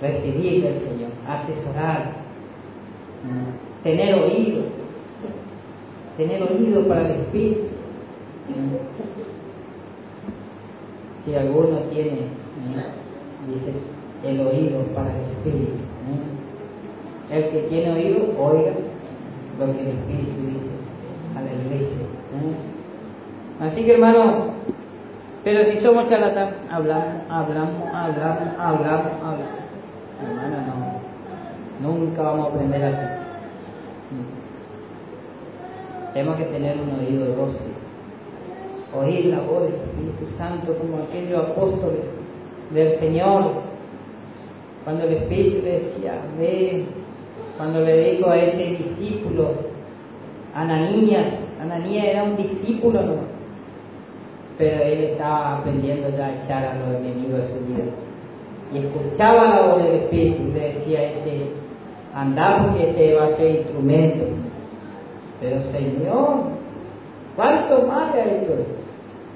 recibir 0.00 0.62
del 0.62 0.74
Señor, 0.74 1.10
atesorar, 1.26 2.12
tener 3.82 4.14
oído, 4.14 4.62
tener 6.16 6.42
oído 6.42 6.86
para 6.88 7.08
el 7.08 7.20
Espíritu. 7.20 7.64
Si 11.24 11.34
alguno 11.34 11.78
tiene, 11.90 12.28
dice, 13.48 13.72
el 14.24 14.40
oído 14.40 14.80
para 14.94 15.14
el 15.14 15.22
Espíritu. 15.22 15.72
El 17.30 17.48
que 17.48 17.58
tiene 17.68 17.90
oído, 17.90 18.18
oiga 18.38 18.72
lo 19.58 19.72
que 19.72 19.80
el 19.80 19.88
Espíritu 19.88 20.32
dice 20.46 20.70
a 21.36 21.40
la 21.40 21.52
iglesia. 21.52 22.06
Así 23.60 23.84
que 23.84 23.94
hermano, 23.94 24.53
pero 25.44 25.62
si 25.64 25.76
somos 25.76 26.08
charlatán, 26.08 26.54
hablamos, 26.70 27.22
hablamos, 27.28 27.86
hablamos, 27.92 28.58
hablamos, 28.58 29.12
hablamos. 29.22 29.64
Hermano, 30.22 30.56
no, 31.82 31.88
nunca 31.88 32.22
vamos 32.22 32.46
a 32.46 32.50
aprender 32.50 32.82
así. 32.82 33.06
Tenemos 36.14 36.36
que 36.36 36.44
tener 36.44 36.78
un 36.80 36.98
oído 36.98 37.34
dócil, 37.34 37.72
oír 38.96 39.26
la 39.26 39.40
voz 39.40 39.64
del 39.64 39.74
Espíritu 39.74 40.26
Santo 40.38 40.78
como 40.78 41.02
aquellos 41.02 41.40
apóstoles 41.40 42.06
del 42.72 42.94
Señor, 42.94 43.52
cuando 44.84 45.04
el 45.04 45.14
Espíritu 45.14 45.62
decía, 45.62 46.22
ve, 46.38 46.86
cuando 47.58 47.80
le 47.80 48.12
dijo 48.12 48.30
a 48.30 48.38
este 48.38 48.82
discípulo, 48.82 49.50
Ananías, 50.54 51.46
Ananías 51.60 52.06
era 52.06 52.22
un 52.22 52.36
discípulo, 52.36 53.02
¿no? 53.02 53.33
Pero 54.56 54.82
él 54.82 55.04
estaba 55.04 55.58
aprendiendo 55.58 56.08
ya 56.10 56.26
a 56.26 56.42
echar 56.42 56.64
a 56.64 56.78
los 56.78 56.94
enemigos 56.94 57.38
de 57.38 57.42
su 57.44 57.64
vida. 57.66 57.84
Y 58.72 58.78
escuchaba 58.78 59.48
la 59.48 59.62
voz 59.62 59.82
del 59.82 59.94
Espíritu 59.96 60.42
y 60.42 60.52
le 60.52 60.60
decía 60.68 61.02
este, 61.02 61.52
anda 62.14 62.62
porque 62.62 62.90
este 62.90 63.14
va 63.14 63.24
a 63.24 63.28
ser 63.28 63.56
instrumento. 63.56 64.24
Pero 65.40 65.60
Señor, 65.62 66.34
¿cuánto 67.36 67.86
más 67.86 68.14
le 68.14 68.20
ha 68.20 68.26
hecho? 68.26 68.52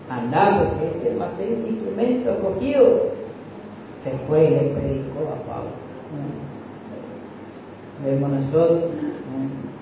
Andar 0.08 0.64
porque 0.64 0.86
este 0.86 1.18
va 1.18 1.26
a 1.26 1.36
ser 1.36 1.48
instrumento 1.48 2.32
acogido. 2.32 3.10
Se 4.02 4.10
fue 4.26 4.44
y 4.44 4.50
le 4.50 4.60
predicó 4.70 5.20
a 5.20 5.48
Pablo. 5.48 5.70
Vemos 8.04 8.30
nosotros, 8.30 8.90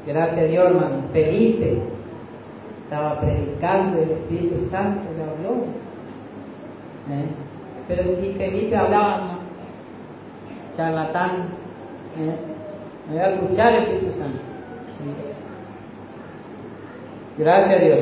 gracias 0.06 0.38
a 0.38 0.44
Dios, 0.44 0.66
hermano, 0.66 1.02
Felipe 1.12 1.82
estaba 2.86 3.20
predicando 3.20 3.98
el 3.98 4.12
Espíritu 4.12 4.60
Santo 4.70 5.02
le 5.16 5.22
habló. 5.24 5.64
¿eh? 7.10 7.26
Pero 7.88 8.04
si 8.04 8.32
Felipe 8.34 8.76
hablaba, 8.76 9.40
charlatán, 10.76 11.48
¿eh? 12.16 12.36
me 13.08 13.14
voy 13.14 13.22
a 13.24 13.34
escuchar 13.34 13.72
el 13.72 13.82
Espíritu 13.82 14.12
Santo. 14.12 14.38
Gracias 17.38 17.74
a 17.74 17.84
Dios. 17.84 18.00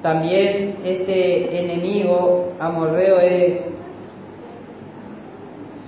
También 0.00 0.76
este 0.84 1.58
enemigo 1.58 2.52
amorreo 2.60 3.18
es 3.18 3.66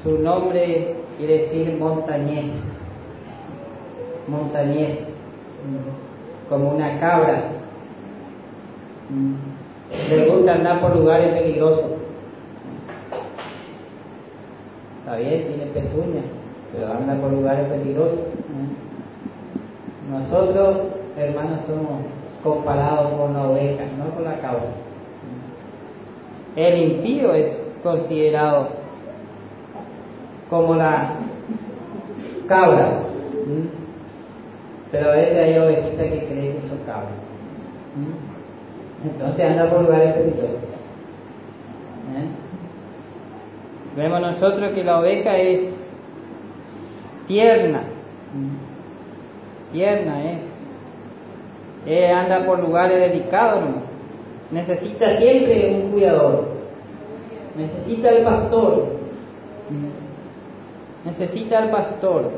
su 0.03 0.19
nombre 0.19 0.97
quiere 1.17 1.43
decir 1.43 1.77
montañés, 1.79 2.47
montañés, 4.27 5.09
como 6.49 6.71
una 6.71 6.99
cabra. 6.99 7.45
Le 10.11 10.29
gusta 10.29 10.55
andar 10.55 10.81
por 10.81 10.97
lugares 10.97 11.39
peligrosos. 11.39 11.85
Está 15.01 15.17
bien, 15.17 15.47
tiene 15.47 15.67
pezuña, 15.73 16.23
pero 16.73 16.93
anda 16.93 17.15
por 17.15 17.33
lugares 17.33 17.67
peligrosos. 17.69 18.21
Nosotros, 20.11 20.77
hermanos, 21.17 21.61
somos 21.63 22.03
comparados 22.43 23.13
con 23.15 23.35
la 23.35 23.49
oveja, 23.49 23.85
no 23.99 24.15
con 24.15 24.25
la 24.25 24.39
cabra. 24.41 24.69
El 26.57 26.83
impío 26.83 27.33
es 27.35 27.73
considerado 27.83 28.69
como 30.51 30.75
la 30.75 31.15
cabra. 32.47 33.03
Pero 34.91 35.11
a 35.11 35.17
veces 35.17 35.37
hay 35.37 35.59
ovejitas 35.59 36.07
que 36.07 36.27
creen 36.27 36.55
que 36.55 36.63
son 36.63 36.79
cabras. 36.87 37.13
Entonces 39.05 39.45
anda 39.45 39.71
por 39.71 39.83
lugares 39.83 40.15
peligrosos. 40.15 40.63
¿Eh? 42.17 42.29
Vemos 43.97 44.21
nosotros 44.21 44.73
que 44.73 44.85
la 44.85 45.01
oveja 45.01 45.37
es 45.37 45.97
tierna. 47.27 47.83
Tierna 49.73 50.33
es. 50.33 50.43
Anda 52.15 52.45
por 52.47 52.61
lugares 52.61 53.01
delicados, 53.01 53.65
¿no? 53.65 53.83
Necesita 54.51 55.17
siempre 55.19 55.75
un 55.75 55.91
cuidador. 55.91 56.49
Necesita 57.57 58.11
el 58.11 58.25
pastor. 58.25 58.87
Necesita 61.05 61.59
el 61.65 61.71
pastor. 61.71 62.31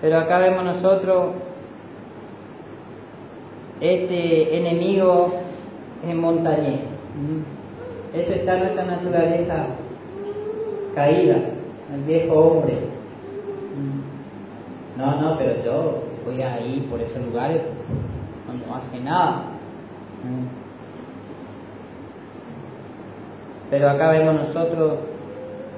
Pero 0.00 0.18
acá 0.18 0.38
vemos 0.38 0.64
nosotros 0.64 1.32
este 3.80 4.56
enemigo 4.56 5.32
en 6.06 6.20
montañés. 6.20 6.82
Eso 8.14 8.32
está 8.32 8.54
en 8.54 8.60
nuestra 8.60 8.84
naturaleza 8.84 9.66
caída, 10.94 11.36
el 11.94 12.04
viejo 12.06 12.34
hombre. 12.34 12.78
No, 14.96 15.20
no, 15.20 15.38
pero 15.38 15.64
yo 15.64 16.02
voy 16.24 16.42
a 16.42 16.60
ir 16.60 16.88
por 16.88 17.00
esos 17.00 17.22
lugares 17.24 17.62
cuando 18.46 18.66
no 18.66 18.74
hace 18.76 18.98
nada. 19.00 19.44
Pero 23.70 23.90
acá 23.90 24.10
vemos 24.10 24.34
nosotros, 24.34 24.94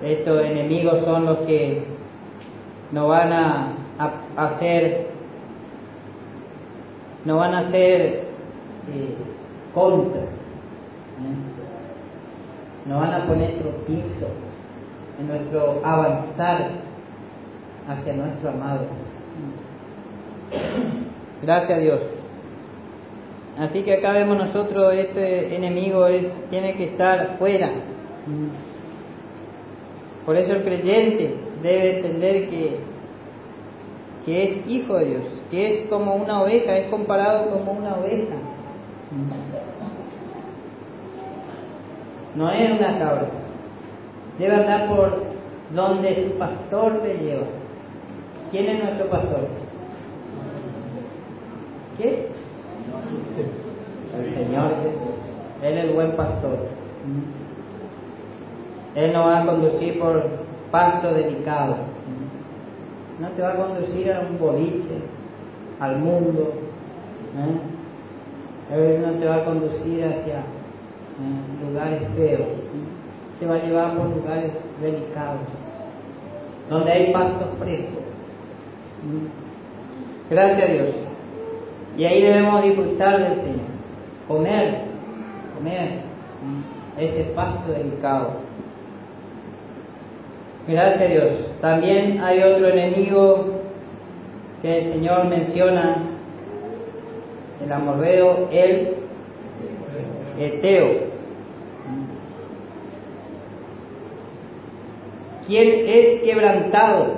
estos 0.02 0.44
enemigos 0.44 1.00
son 1.00 1.26
los 1.26 1.38
que 1.38 1.84
nos 2.92 3.08
van 3.08 3.32
a, 3.32 3.72
hacer, 4.36 5.06
nos 7.24 7.38
van 7.38 7.54
a 7.54 7.58
hacer 7.58 8.24
eh, 8.92 9.14
contra, 9.74 10.22
nos 12.86 13.00
van 13.00 13.12
a 13.12 13.26
poner 13.26 13.58
tropiezo 13.58 14.28
en 15.18 15.28
nuestro 15.28 15.80
avanzar 15.84 16.70
hacia 17.88 18.14
nuestro 18.14 18.50
amado. 18.50 18.86
Gracias 21.42 21.70
a 21.70 21.80
Dios. 21.80 22.00
Así 23.58 23.82
que 23.82 23.94
acá 23.94 24.12
vemos 24.12 24.38
nosotros, 24.38 24.94
este 24.94 25.54
enemigo 25.54 26.06
es, 26.06 26.48
tiene 26.48 26.76
que 26.76 26.84
estar 26.84 27.36
fuera. 27.38 27.70
Por 30.24 30.36
eso 30.36 30.54
el 30.54 30.62
creyente 30.62 31.34
debe 31.62 31.96
entender 31.96 32.48
que, 32.48 32.78
que 34.24 34.44
es 34.44 34.66
hijo 34.66 34.96
de 34.96 35.04
Dios, 35.06 35.24
que 35.50 35.66
es 35.66 35.88
como 35.88 36.14
una 36.14 36.42
oveja, 36.42 36.76
es 36.76 36.90
comparado 36.90 37.50
como 37.50 37.72
una 37.72 37.94
oveja. 37.96 38.36
No 42.34 42.50
es 42.50 42.70
una 42.70 42.98
cabra. 42.98 43.26
Debe 44.38 44.54
andar 44.54 44.88
por 44.88 45.22
donde 45.74 46.14
su 46.14 46.38
pastor 46.38 47.00
le 47.02 47.14
lleva. 47.18 47.46
¿Quién 48.50 48.68
es 48.68 48.82
nuestro 48.82 49.06
pastor? 49.08 49.48
¿Qué? 51.98 52.28
El 54.18 54.34
Señor 54.34 54.74
Jesús. 54.82 55.16
Él 55.62 55.78
es 55.78 55.84
el 55.84 55.92
buen 55.92 56.12
pastor. 56.12 56.58
Él 58.94 59.12
no 59.12 59.24
va 59.26 59.42
a 59.42 59.46
conducir 59.46 59.98
por 59.98 60.24
pasto 60.70 61.12
delicado. 61.14 61.89
No 63.20 63.28
te 63.28 63.42
va 63.42 63.50
a 63.50 63.56
conducir 63.56 64.10
a 64.10 64.20
un 64.20 64.38
boliche, 64.38 64.96
al 65.78 65.98
mundo. 65.98 66.54
no 68.74 69.12
te 69.18 69.26
va 69.26 69.36
a 69.36 69.44
conducir 69.44 70.04
hacia 70.04 70.42
lugares 71.62 72.02
feos. 72.16 72.48
Te 73.38 73.46
va 73.46 73.56
a 73.56 73.62
llevar 73.62 73.96
por 73.96 74.08
lugares 74.08 74.52
delicados, 74.80 75.48
donde 76.68 76.92
hay 76.92 77.12
pastos 77.12 77.48
frescos. 77.58 78.02
Gracias 80.30 80.62
a 80.62 80.72
Dios. 80.72 80.90
Y 81.98 82.04
ahí 82.04 82.22
debemos 82.22 82.62
disfrutar 82.62 83.18
del 83.18 83.36
Señor. 83.36 83.70
Comer, 84.28 84.82
comer 85.56 86.00
ese 86.98 87.24
pasto 87.34 87.72
delicado. 87.72 88.32
Gracias 90.70 91.00
a 91.00 91.04
Dios. 91.06 91.32
También 91.60 92.20
hay 92.20 92.40
otro 92.44 92.68
enemigo 92.68 93.44
que 94.62 94.78
el 94.78 94.84
Señor 94.84 95.24
menciona, 95.24 95.96
el 97.64 97.72
amorreo, 97.72 98.48
el 98.52 98.94
eteo. 100.38 101.10
¿Quién 105.48 105.88
es 105.88 106.22
quebrantado? 106.22 107.14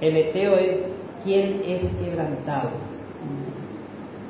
El 0.00 0.16
eteo 0.16 0.56
es 0.56 0.78
quien 1.22 1.62
es 1.66 1.82
quebrantado. 2.02 2.70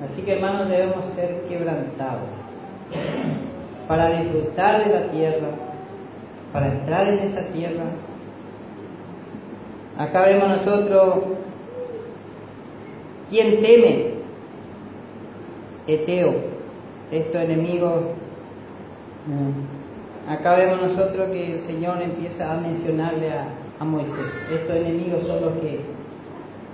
Así 0.04 0.20
que 0.20 0.34
hermanos 0.34 0.68
debemos 0.68 1.06
ser 1.14 1.40
quebrantados 1.48 2.28
para 3.88 4.10
disfrutar 4.10 4.84
de 4.84 4.92
la 4.92 5.10
tierra, 5.10 5.48
para 6.52 6.68
entrar 6.68 7.08
en 7.08 7.18
esa 7.18 7.42
tierra. 7.48 7.84
Acá 9.98 10.22
vemos 10.26 10.48
nosotros 10.48 11.14
quien 13.28 13.60
teme, 13.60 14.14
Eteo, 15.86 16.34
estos 17.10 17.42
enemigos. 17.42 18.04
Acá 20.28 20.54
vemos 20.56 20.82
nosotros 20.82 21.30
que 21.30 21.54
el 21.54 21.60
Señor 21.60 22.00
empieza 22.00 22.52
a 22.52 22.60
mencionarle 22.60 23.30
a, 23.30 23.48
a 23.80 23.84
Moisés, 23.84 24.30
estos 24.50 24.76
enemigos 24.76 25.26
son 25.26 25.40
los 25.40 25.52
que 25.54 25.80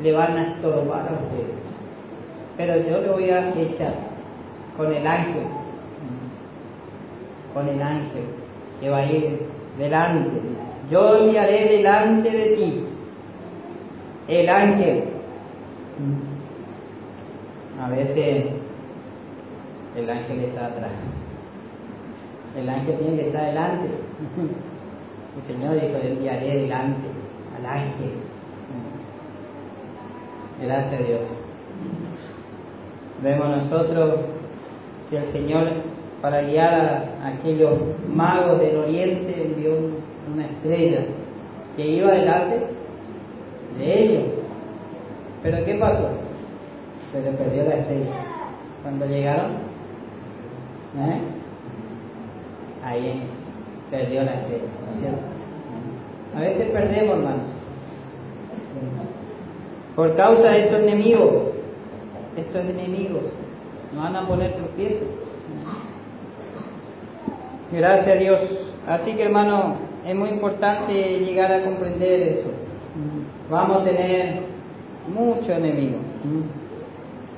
le 0.03 0.13
van 0.13 0.37
a 0.37 0.49
estorbar 0.49 1.09
a 1.09 1.13
ustedes. 1.13 1.55
Pero 2.57 2.77
yo 2.89 3.01
le 3.01 3.09
voy 3.09 3.31
a 3.31 3.49
echar 3.51 3.95
con 4.77 4.93
el 4.93 5.07
ángel, 5.07 5.47
con 7.53 7.69
el 7.69 7.81
ángel 7.81 8.25
que 8.81 8.91
va 8.91 8.99
a 8.99 9.07
ir 9.07 9.41
delante. 9.79 10.31
Dice. 10.31 10.71
Yo 10.91 11.19
enviaré 11.19 11.77
delante 11.77 12.31
de 12.31 12.47
ti 12.57 12.85
el 14.29 14.49
ángel. 14.49 15.05
A 17.81 17.89
veces 17.89 18.47
el 19.97 20.11
ángel 20.11 20.41
está 20.41 20.67
atrás. 20.67 20.93
El 22.57 22.69
ángel 22.69 22.99
tiene 22.99 23.17
que 23.17 23.27
estar 23.29 23.47
delante. 23.47 23.89
El 25.37 25.43
Señor 25.43 25.75
dijo, 25.75 25.99
enviaré 26.03 26.59
delante 26.63 27.09
al 27.59 27.67
ángel. 27.67 28.11
Gracias 30.63 31.01
a 31.01 31.05
Dios. 31.05 31.27
Vemos 33.23 33.49
nosotros 33.49 34.15
que 35.11 35.17
el 35.17 35.25
Señor, 35.25 35.69
para 36.25 36.41
guiar 36.41 37.05
a 37.23 37.29
aquellos 37.29 37.75
magos 38.09 38.59
del 38.59 38.79
oriente, 38.79 39.43
envió 39.45 39.75
una 40.33 40.47
estrella 40.47 41.01
que 41.77 41.87
iba 41.87 42.13
delante 42.13 42.61
de 43.77 44.03
ellos. 44.03 44.23
Pero 45.43 45.63
¿qué 45.67 45.75
pasó? 45.75 46.09
Se 47.13 47.21
le 47.21 47.31
perdió 47.33 47.65
la 47.65 47.75
estrella. 47.75 48.07
Cuando 48.83 49.05
llegaron, 49.05 49.51
¿eh? 50.97 51.21
ahí 52.83 53.25
perdió 53.91 54.23
la 54.23 54.33
estrella, 54.37 54.65
¿no 54.87 54.93
es 54.93 55.01
cierto? 55.01 55.21
A 56.35 56.41
veces 56.41 56.71
perdemos, 56.71 57.19
hermanos. 57.19 57.53
Por 59.95 60.17
causa 60.17 60.53
de 60.53 60.61
estos 60.61 60.81
enemigos, 60.81 61.51
estos 62.35 62.65
enemigos 62.65 63.25
nos 63.93 64.05
van 64.05 64.17
a 64.17 64.27
poner 64.27 64.55
tropiezos. 64.55 65.09
Gracias 67.75 68.17
a 68.17 68.19
Dios. 68.21 68.41
Así 68.87 69.15
que 69.15 69.25
hermano, 69.25 69.77
es 70.07 70.15
muy 70.15 70.29
importante 70.29 70.93
llegar 70.93 71.51
a 71.53 71.65
comprender 71.65 72.21
eso. 72.23 72.49
Vamos 73.51 73.79
a 73.79 73.85
tener 73.85 74.43
muchos 75.09 75.49
enemigos, 75.49 76.01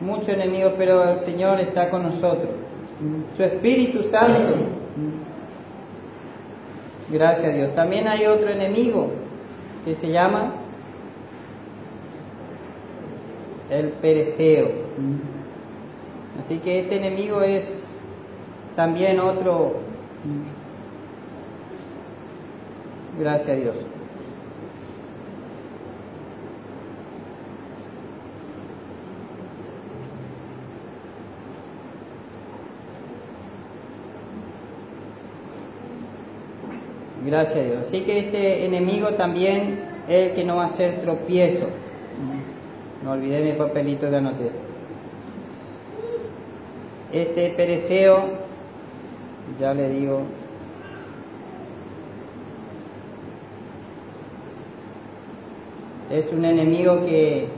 muchos 0.01 0.29
enemigos, 0.29 0.75
pero 0.77 1.11
el 1.11 1.19
Señor 1.21 1.59
está 1.61 1.89
con 1.89 2.03
nosotros. 2.03 2.51
Su 3.37 3.43
Espíritu 3.43 4.03
Santo. 4.05 4.57
Gracias 7.11 7.53
a 7.53 7.57
Dios. 7.57 7.75
También 7.75 8.07
hay 8.07 8.27
otro 8.27 8.49
enemigo 8.51 9.11
que 9.85 9.95
se 9.95 10.11
llama 10.11 10.55
el 13.71 13.89
pereceo. 13.89 14.69
Así 16.41 16.59
que 16.59 16.81
este 16.81 16.97
enemigo 16.97 17.41
es 17.41 17.65
también 18.75 19.19
otro. 19.19 19.86
Gracias 23.19 23.49
a 23.49 23.55
Dios. 23.55 23.77
Gracias 37.25 37.57
a 37.57 37.61
Dios. 37.61 37.87
Así 37.89 38.03
que 38.03 38.19
este 38.21 38.67
enemigo 38.67 39.15
también 39.15 39.81
es 40.09 40.31
el 40.31 40.35
que 40.35 40.45
no 40.45 40.57
va 40.57 40.65
a 40.65 40.67
hacer 40.67 41.01
tropiezo. 41.01 41.67
No 43.03 43.13
olvidé 43.13 43.41
mi 43.41 43.53
papelito 43.53 44.11
de 44.11 44.17
anoté. 44.17 44.51
Este 47.13 47.51
pereceo, 47.51 48.46
ya 49.59 49.73
le 49.75 49.89
digo, 49.89 50.23
es 56.11 56.33
un 56.33 56.45
enemigo 56.45 57.05
que 57.05 57.49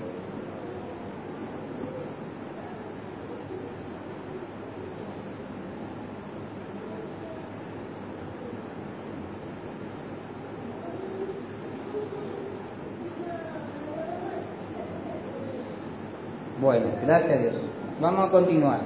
Bueno, 16.61 16.87
gracias 17.03 17.33
a 17.33 17.41
Dios. 17.41 17.55
Vamos 18.01 18.29
a 18.29 18.31
continuar. 18.33 18.81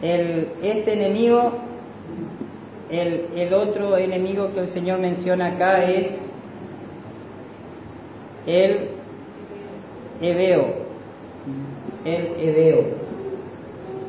El, 0.00 0.48
este 0.62 0.94
enemigo, 0.94 1.52
el, 2.90 3.52
otro 3.52 3.96
enemigo 3.96 4.52
que 4.52 4.60
el 4.60 4.68
Señor 4.68 5.00
menciona 5.00 5.48
acá 5.48 5.84
es 5.84 6.08
el 8.46 8.90
Ebeo. 10.20 10.86
El 12.04 12.48
Ebeo. 12.48 12.84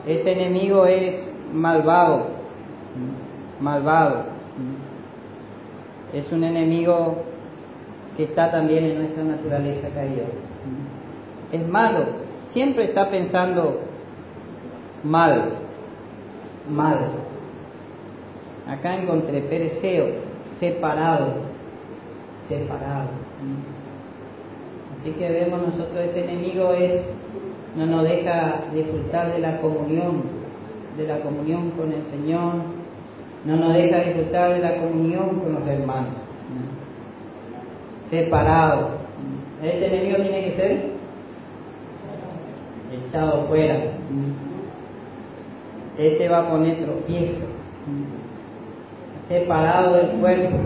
Ese 0.05 0.31
enemigo 0.31 0.85
es 0.85 1.33
malvado. 1.53 2.27
Malvado. 3.59 4.25
Es 6.13 6.31
un 6.31 6.43
enemigo 6.43 7.23
que 8.15 8.23
está 8.23 8.49
también 8.51 8.85
en 8.85 8.97
nuestra 8.99 9.23
naturaleza 9.23 9.89
caída. 9.89 10.23
Es 11.51 11.67
malo, 11.67 12.05
siempre 12.49 12.85
está 12.85 13.09
pensando 13.09 13.81
mal, 15.03 15.53
mal. 16.69 17.26
Acá 18.67 18.97
encontré 19.01 19.41
pereceo, 19.41 20.07
separado, 20.59 21.35
separado. 22.47 23.09
Así 24.93 25.11
que 25.11 25.29
vemos 25.29 25.61
nosotros 25.61 25.99
este 25.99 26.23
enemigo 26.23 26.73
es, 26.73 27.05
no 27.75 27.85
nos 27.85 28.03
deja 28.03 28.63
disfrutar 28.73 29.31
de 29.31 29.39
la 29.39 29.61
comunión, 29.61 30.23
de 30.97 31.07
la 31.07 31.19
comunión 31.19 31.71
con 31.71 31.91
el 31.91 32.03
Señor, 32.03 32.55
no 33.45 33.55
nos 33.55 33.73
deja 33.73 33.99
disfrutar 33.99 34.53
de 34.53 34.59
la 34.59 34.77
comunión 34.77 35.39
con 35.39 35.53
los 35.53 35.67
hermanos. 35.67 36.15
Separado. 38.09 38.97
Este 39.63 39.87
enemigo 39.87 40.17
tiene 40.17 40.43
que 40.45 40.51
ser 40.51 40.97
echado 42.91 43.45
fuera. 43.47 43.79
Este 45.97 46.29
va 46.29 46.39
a 46.39 46.49
poner 46.49 46.83
tropiezo, 46.83 47.45
separado 49.27 49.95
del 49.95 50.07
cuerpo. 50.19 50.57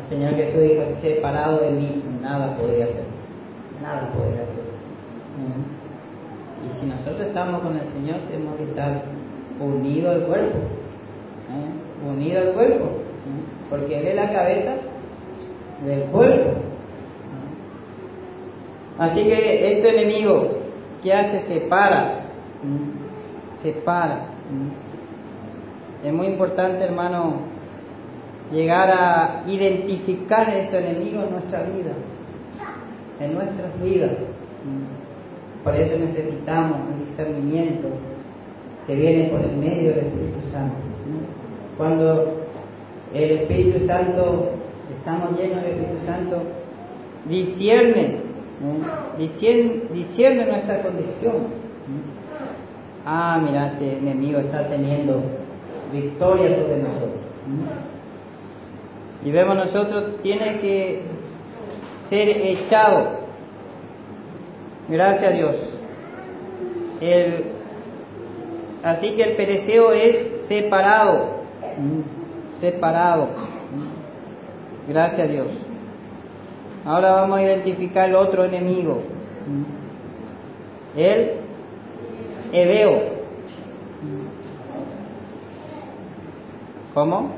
El 0.00 0.08
Señor 0.08 0.34
Jesús 0.34 0.62
dijo, 0.62 0.82
separado 1.00 1.58
de 1.60 1.70
mí, 1.70 2.02
nada 2.20 2.56
podría 2.56 2.84
hacer, 2.84 3.04
nada 3.82 4.10
podría 4.12 4.42
hacer. 4.44 4.64
Y 6.66 6.80
si 6.80 6.86
nosotros 6.86 7.20
estamos 7.20 7.62
con 7.62 7.76
el 7.76 7.86
Señor, 7.86 8.16
tenemos 8.30 8.56
que 8.56 8.64
estar 8.64 9.02
unidos 9.60 10.16
al 10.16 10.22
cuerpo, 10.24 10.58
¿eh? 10.58 12.08
unidos 12.08 12.46
al 12.46 12.52
cuerpo, 12.54 12.86
porque 13.70 14.00
Él 14.00 14.08
es 14.08 14.16
la 14.16 14.30
cabeza 14.30 14.74
del 15.84 16.02
cuerpo. 16.04 16.60
Así 18.98 19.24
que 19.24 19.78
este 19.78 19.88
enemigo 19.88 20.60
¿qué 21.02 21.14
hace? 21.14 21.40
Separa, 21.40 22.20
separa. 23.62 24.26
Es 26.04 26.12
muy 26.12 26.28
importante, 26.28 26.84
hermano, 26.84 27.40
llegar 28.52 28.90
a 28.90 29.44
identificar 29.46 30.48
este 30.48 30.78
enemigo 30.78 31.22
en 31.22 31.32
nuestra 31.32 31.62
vida, 31.62 31.92
en 33.20 33.34
nuestras 33.34 33.82
vidas. 33.82 34.18
Por 35.62 35.76
eso 35.76 35.98
necesitamos 35.98 36.78
el 36.92 37.06
discernimiento 37.06 37.88
que 38.86 38.94
viene 38.94 39.28
por 39.28 39.40
el 39.40 39.56
medio 39.56 39.90
del 39.90 40.06
Espíritu 40.06 40.48
Santo. 40.50 40.76
Cuando 41.76 42.46
el 43.12 43.30
Espíritu 43.30 43.80
Santo, 43.86 44.52
estamos 44.98 45.38
llenos 45.38 45.62
del 45.62 45.72
Espíritu 45.72 46.04
Santo, 46.06 46.42
discierne 47.28 48.30
Diciendo, 49.18 50.44
nuestra 50.46 50.82
condición. 50.82 51.60
Ah, 53.06 53.40
mira, 53.42 53.72
este 53.72 53.96
enemigo 53.98 54.38
está 54.40 54.68
teniendo 54.68 55.22
victoria 55.92 56.56
sobre 56.56 56.78
nosotros. 56.78 57.20
Y 59.24 59.30
vemos 59.30 59.56
nosotros, 59.56 60.22
tiene 60.22 60.58
que 60.58 61.02
ser 62.08 62.28
echado. 62.28 63.20
Gracias 64.88 65.30
a 65.30 65.34
Dios. 65.34 65.56
El, 67.00 67.44
así 68.82 69.12
que 69.12 69.22
el 69.22 69.36
pereceo 69.36 69.92
es 69.92 70.46
separado. 70.46 71.40
Separado. 72.60 73.28
Gracias 74.88 75.20
a 75.20 75.30
Dios. 75.30 75.48
Ahora 76.84 77.12
vamos 77.12 77.38
a 77.38 77.42
identificar 77.42 78.08
el 78.08 78.16
otro 78.16 78.44
enemigo. 78.44 79.02
El 80.96 81.32
Ebeo. 82.52 83.19
¿Cómo? 86.94 87.30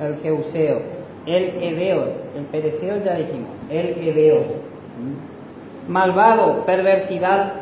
El 0.00 0.16
Jeuseo. 0.16 0.82
El 1.26 1.62
Ebeo. 1.62 2.04
El 2.36 2.44
pereceo 2.46 3.02
ya 3.04 3.16
dijimos. 3.16 3.50
El 3.70 4.08
Ebeo. 4.08 4.42
Malvado, 5.88 6.64
perversidad. 6.66 7.52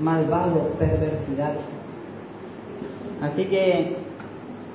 Malvado, 0.00 0.70
perversidad. 0.78 1.52
Así 3.22 3.46
que 3.46 3.96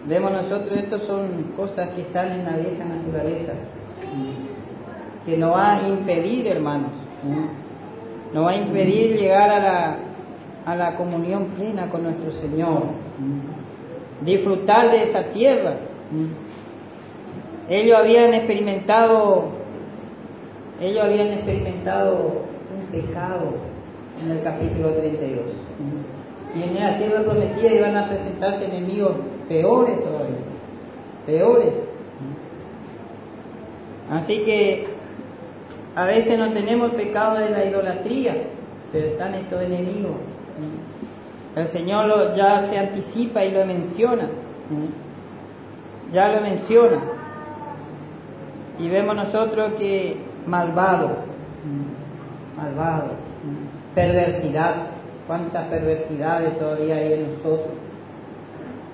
Vemos 0.05 0.31
nosotros, 0.31 0.77
estas 0.77 1.03
son 1.03 1.53
cosas 1.55 1.89
que 1.89 2.01
están 2.01 2.31
en 2.31 2.45
la 2.45 2.57
vieja 2.57 2.84
naturaleza, 2.86 3.53
que 5.25 5.38
nos 5.38 5.53
va 5.53 5.75
a 5.75 5.88
impedir, 5.88 6.47
hermanos, 6.47 6.91
nos 8.34 8.45
va 8.45 8.49
a 8.49 8.55
impedir 8.55 9.15
llegar 9.15 9.47
a 9.51 9.60
la, 9.60 9.97
a 10.65 10.76
la 10.76 10.95
comunión 10.95 11.45
plena 11.56 11.89
con 11.89 12.04
nuestro 12.04 12.32
Señor, 12.32 12.84
disfrutar 14.24 14.91
de 14.91 15.04
esa 15.04 15.24
tierra. 15.26 15.78
Ellos 17.69 17.97
habían 17.97 18.34
experimentado, 18.34 19.50
ellos 20.80 21.04
habían 21.04 21.28
experimentado 21.30 22.43
un 22.74 22.86
pecado 22.91 23.54
en 24.24 24.32
el 24.32 24.43
capítulo 24.43 24.93
32. 24.93 25.52
Y 26.54 26.63
en 26.63 26.76
la 26.76 26.97
tierra 26.97 27.24
prometida 27.24 27.74
iban 27.74 27.95
a 27.95 28.10
presentarse 28.10 28.65
enemigos 28.65 29.15
peores 29.47 30.04
todavía, 30.04 30.36
peores. 31.26 31.84
Así 34.10 34.39
que 34.39 34.86
a 35.95 36.06
veces 36.06 36.38
no 36.38 36.52
tenemos 36.52 36.91
pecado 36.91 37.39
de 37.39 37.50
la 37.50 37.65
idolatría, 37.65 38.36
pero 38.91 39.08
están 39.08 39.34
estos 39.36 39.62
enemigos. 39.62 40.15
El 41.56 41.67
Señor 41.67 42.36
ya 42.36 42.62
se 42.62 42.78
anticipa 42.78 43.43
y 43.43 43.52
lo 43.52 43.65
menciona, 43.65 44.30
ya 46.12 46.30
lo 46.30 46.41
menciona. 46.41 47.02
Y 48.80 48.89
vemos 48.89 49.15
nosotros 49.15 49.74
que 49.78 50.17
malvado, 50.47 51.17
malvado, 52.58 53.12
perversidad, 53.93 54.88
cuántas 55.28 55.67
perversidades 55.67 56.58
todavía 56.58 56.95
hay 56.95 57.13
en 57.13 57.34
nosotros 57.34 57.82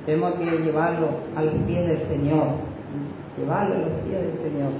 tenemos 0.07 0.35
que 0.35 0.45
llevarlo 0.45 1.09
a 1.35 1.43
los 1.43 1.53
pies 1.67 1.85
del 1.85 2.01
Señor, 2.03 2.47
llevarlo 3.37 3.75
a 3.75 3.79
los 3.79 3.91
pies 4.07 4.21
del 4.21 4.35
Señor. 4.35 4.71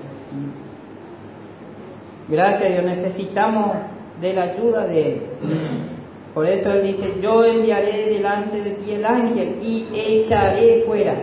Gracias 2.29 2.71
Dios, 2.71 2.85
necesitamos 2.85 3.75
de 4.21 4.33
la 4.33 4.43
ayuda 4.43 4.87
de 4.87 5.11
Él. 5.11 5.21
Por 6.37 6.47
eso 6.47 6.71
Él 6.71 6.83
dice, 6.83 7.15
yo 7.19 7.43
enviaré 7.43 8.09
delante 8.09 8.61
de 8.61 8.69
ti 8.69 8.91
el 8.91 9.03
ángel 9.03 9.57
y 9.59 9.87
echaré 9.91 10.83
fuera, 10.85 11.15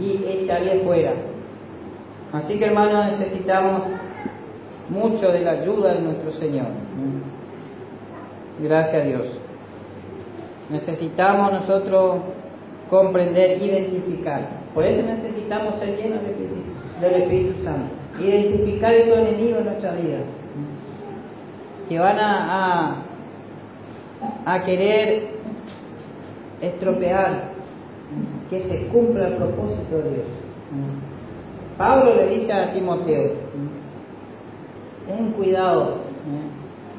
y 0.00 0.20
echaré 0.26 0.80
fuera. 0.80 1.12
Así 2.32 2.58
que 2.58 2.64
hermanos, 2.64 3.16
necesitamos 3.20 3.84
mucho 4.88 5.30
de 5.30 5.42
la 5.42 5.52
ayuda 5.52 5.94
de 5.94 6.00
nuestro 6.00 6.32
Señor. 6.32 6.66
Gracias 8.60 9.00
a 9.00 9.06
Dios. 9.06 9.40
Necesitamos 10.70 11.52
nosotros 11.52 12.22
comprender, 12.90 13.62
identificar. 13.62 14.48
Por 14.74 14.84
eso 14.84 15.02
necesitamos 15.02 15.76
ser 15.76 15.96
llenos 15.96 16.18
del 17.00 17.12
Espíritu 17.14 17.62
Santo. 17.62 17.94
Identificar 18.20 18.92
estos 18.92 19.18
enemigos 19.18 19.58
en 19.60 19.66
nuestra 19.66 19.92
vida. 19.92 20.18
Que 21.88 21.96
van 22.00 22.18
a, 22.18 22.90
a, 22.90 23.02
a 24.44 24.62
querer 24.64 25.28
estropear 26.60 27.52
que 28.50 28.60
se 28.60 28.86
cumpla 28.88 29.28
el 29.28 29.36
propósito 29.36 29.98
de 29.98 30.10
Dios. 30.10 30.26
Pablo 31.78 32.14
le 32.14 32.28
dice 32.28 32.52
a 32.52 32.72
Timoteo, 32.72 33.32
ten 35.06 35.32
cuidado, 35.32 35.96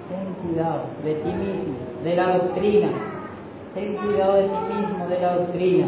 ten 0.10 0.34
cuidado 0.46 0.84
de 1.04 1.14
ti 1.16 1.30
mismo, 1.34 1.76
de 2.04 2.16
la 2.16 2.38
doctrina, 2.38 2.90
ten 3.76 3.96
cuidado 3.96 4.36
de 4.36 4.44
ti 4.44 4.74
mismo, 4.76 5.08
de 5.08 5.20
la 5.20 5.36
doctrina. 5.36 5.88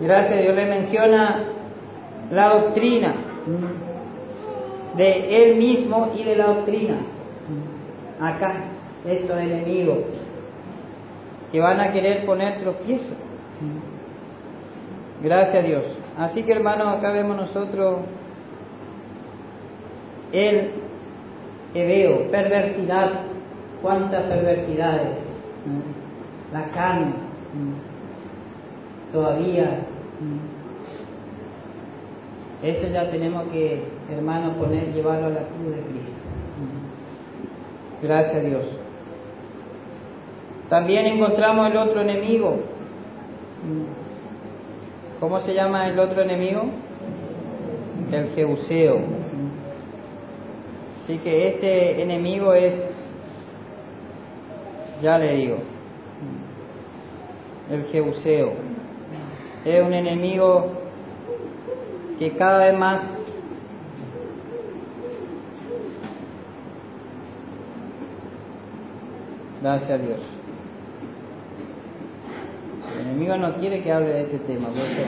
Gracias 0.00 0.40
Dios 0.40 0.54
le 0.54 0.66
menciona 0.66 1.44
la 2.30 2.48
doctrina 2.50 3.14
de 4.96 5.42
él 5.42 5.56
mismo 5.56 6.12
y 6.14 6.22
de 6.22 6.36
la 6.36 6.46
doctrina. 6.46 6.96
Acá, 8.20 8.64
estos 9.08 9.38
enemigos 9.38 9.98
que 11.50 11.60
van 11.60 11.80
a 11.80 11.92
querer 11.92 12.26
poner 12.26 12.60
tropiezo. 12.60 13.14
Gracias 15.22 15.56
a 15.56 15.66
Dios. 15.66 15.98
Así 16.18 16.42
que 16.42 16.52
hermanos, 16.52 16.88
acá 16.88 17.10
vemos 17.10 17.36
nosotros 17.36 18.00
el 20.32 20.70
Ebeo, 21.74 22.30
perversidad, 22.30 23.20
cuántas 23.82 24.24
perversidades, 24.24 25.16
la 26.52 26.64
carne, 26.66 27.12
todavía. 29.12 29.80
Eso 32.62 32.88
ya 32.88 33.10
tenemos 33.10 33.44
que, 33.52 33.84
hermanos, 34.10 34.56
poner, 34.56 34.92
llevarlo 34.92 35.26
a 35.26 35.30
la 35.30 35.40
cruz 35.40 35.76
de 35.76 35.82
Cristo. 35.82 36.16
Gracias 38.02 38.36
a 38.36 38.40
Dios. 38.40 38.77
También 40.68 41.06
encontramos 41.06 41.70
el 41.70 41.76
otro 41.76 42.00
enemigo. 42.00 42.60
¿Cómo 45.18 45.40
se 45.40 45.54
llama 45.54 45.88
el 45.88 45.98
otro 45.98 46.22
enemigo? 46.22 46.64
El 48.12 48.28
Jeuseo. 48.30 49.00
Así 51.02 51.18
que 51.18 51.48
este 51.48 52.02
enemigo 52.02 52.52
es, 52.52 52.74
ya 55.02 55.18
le 55.18 55.36
digo, 55.36 55.56
el 57.70 57.84
Jeuseo. 57.84 58.52
Es 59.64 59.82
un 59.82 59.94
enemigo 59.94 60.66
que 62.18 62.32
cada 62.32 62.66
vez 62.66 62.78
más 62.78 63.18
Gracias 69.60 69.90
a 69.90 69.98
Dios. 69.98 70.37
Enemigo 73.18 73.36
no 73.36 73.54
quiere 73.54 73.82
que 73.82 73.90
hable 73.90 74.12
de 74.12 74.20
este 74.22 74.38
tema, 74.38 74.68
por 74.68 74.78
eso. 74.78 75.02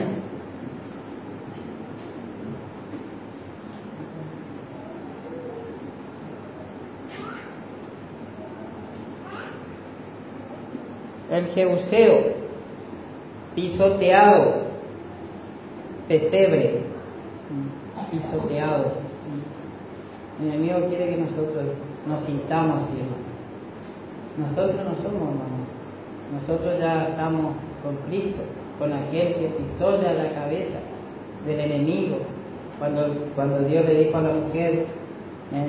El 11.31 11.45
Jeuseo, 11.47 12.33
pisoteado, 13.55 14.55
pesebre, 16.09 16.81
pisoteado. 18.11 18.91
El 20.41 20.47
enemigo 20.47 20.85
quiere 20.89 21.11
que 21.11 21.21
nosotros 21.21 21.63
nos 22.05 22.25
sintamos. 22.25 22.81
Nosotros 24.37 24.75
no 24.75 24.95
somos 24.97 25.29
hermanos. 25.29 25.60
Nosotros 26.31 26.79
ya 26.79 27.09
estamos 27.09 27.55
con 27.83 27.97
Cristo, 28.07 28.41
con 28.79 28.93
aquel 28.93 29.35
que 29.35 29.47
pisó 29.57 30.01
ya 30.01 30.13
la 30.13 30.31
cabeza 30.33 30.79
del 31.45 31.59
enemigo. 31.59 32.19
Cuando, 32.79 33.13
cuando 33.35 33.59
Dios 33.59 33.85
le 33.85 34.05
dijo 34.05 34.17
a 34.17 34.21
la 34.21 34.33
mujer 34.33 34.73
¿eh? 35.53 35.67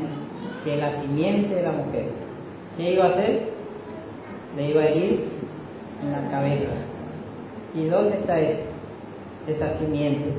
que 0.65 0.77
la 0.77 1.01
simiente 1.01 1.55
de 1.55 1.63
la 1.63 1.73
mujer, 1.73 2.07
¿qué 2.77 2.93
iba 2.93 3.07
a 3.07 3.09
hacer? 3.09 3.51
Le 4.57 4.71
iba 4.71 4.83
a 4.83 4.87
herir 4.87 5.25
en 6.03 6.13
la 6.13 6.31
cabeza. 6.31 6.73
¿Y 7.75 7.87
dónde 7.87 8.19
está 8.19 8.41
esa, 8.41 8.63
esa 9.49 9.79
simiente? 9.79 10.33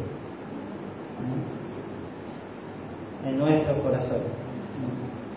En 3.27 3.37
nuestro 3.37 3.75
corazón. 3.83 4.19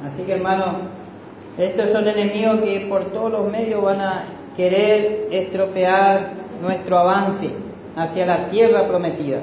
Así 0.04 0.22
que 0.22 0.32
hermano, 0.32 0.78
estos 1.58 1.90
son 1.90 2.06
enemigos 2.06 2.60
que 2.60 2.86
por 2.88 3.06
todos 3.06 3.32
los 3.32 3.50
medios 3.50 3.82
van 3.82 4.00
a 4.00 4.24
querer 4.56 5.28
estropear 5.30 6.32
nuestro 6.62 6.98
avance 6.98 7.50
hacia 7.94 8.26
la 8.26 8.48
tierra 8.48 8.88
prometida. 8.88 9.42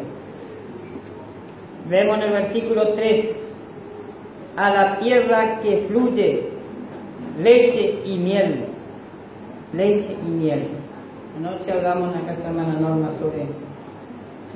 Vemos 1.87 2.17
en 2.17 2.23
el 2.23 2.31
versículo 2.31 2.93
3, 2.93 3.49
a 4.55 4.69
la 4.69 4.99
tierra 4.99 5.59
que 5.61 5.85
fluye 5.87 6.49
leche 7.41 8.01
y 8.05 8.17
miel. 8.17 8.65
Leche 9.73 10.15
y 10.25 10.29
miel. 10.29 10.67
Anoche 11.37 11.71
hablamos 11.71 12.15
en 12.15 12.21
la 12.21 12.27
casa 12.27 12.43
de 12.43 12.47
hermana 12.49 12.79
Norma 12.79 13.09
sobre 13.19 13.47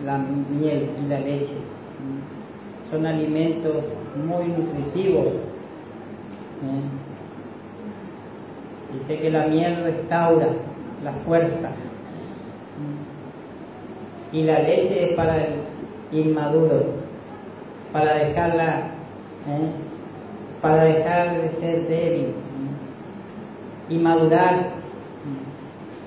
la 0.06 0.18
miel 0.18 0.90
y 1.04 1.08
la 1.08 1.20
leche. 1.20 1.56
Son 2.92 3.06
alimentos 3.06 3.84
muy 4.16 4.48
nutritivos. 4.48 5.34
Dice 8.94 9.20
que 9.20 9.30
la 9.30 9.48
miel 9.48 9.84
restaura 9.84 10.48
la 11.04 11.12
fuerza. 11.26 11.72
Y 14.32 14.44
la 14.44 14.60
leche 14.60 15.10
es 15.10 15.16
para 15.16 15.38
el 15.38 15.54
inmaduro, 16.12 16.86
para 17.92 18.16
dejarla, 18.16 18.92
¿eh? 19.48 19.70
para 20.62 20.84
dejar 20.84 21.42
de 21.42 21.50
ser 21.50 21.88
débil 21.88 22.34
y 23.90 23.98
madurar. 23.98 24.78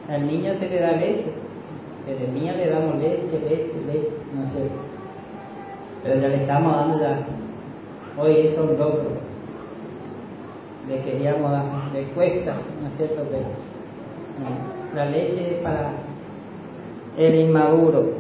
Al 0.08 0.26
niño 0.26 0.54
se 0.54 0.68
le 0.68 0.80
da 0.80 0.92
leche, 0.92 1.32
al 2.06 2.34
niño 2.34 2.52
le 2.56 2.68
damos 2.68 2.96
leche, 2.96 3.38
leche, 3.48 3.74
leche, 3.86 4.16
no 4.34 4.44
sé. 4.44 4.68
Pero 6.02 6.20
ya 6.20 6.28
le 6.28 6.36
estamos 6.36 6.74
dando 6.74 7.00
ya. 7.00 7.20
Hoy 8.18 8.46
es 8.46 8.58
un. 8.58 9.29
Le 10.90 11.00
queríamos 11.02 11.52
dar, 11.52 11.64
le 11.92 12.02
cuesta, 12.08 12.52
¿no 12.82 12.88
es 12.88 12.96
cierto? 12.96 13.22
Pero, 13.30 13.44
no. 14.40 14.96
La 14.96 15.04
leche 15.06 15.52
es 15.52 15.62
para 15.62 15.92
el 17.16 17.34
inmaduro. 17.36 18.10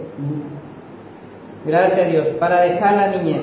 Gracias 1.66 1.98
a 1.98 2.08
Dios. 2.08 2.28
Para 2.38 2.62
dejar 2.62 2.94
la 2.94 3.08
niñez, 3.08 3.42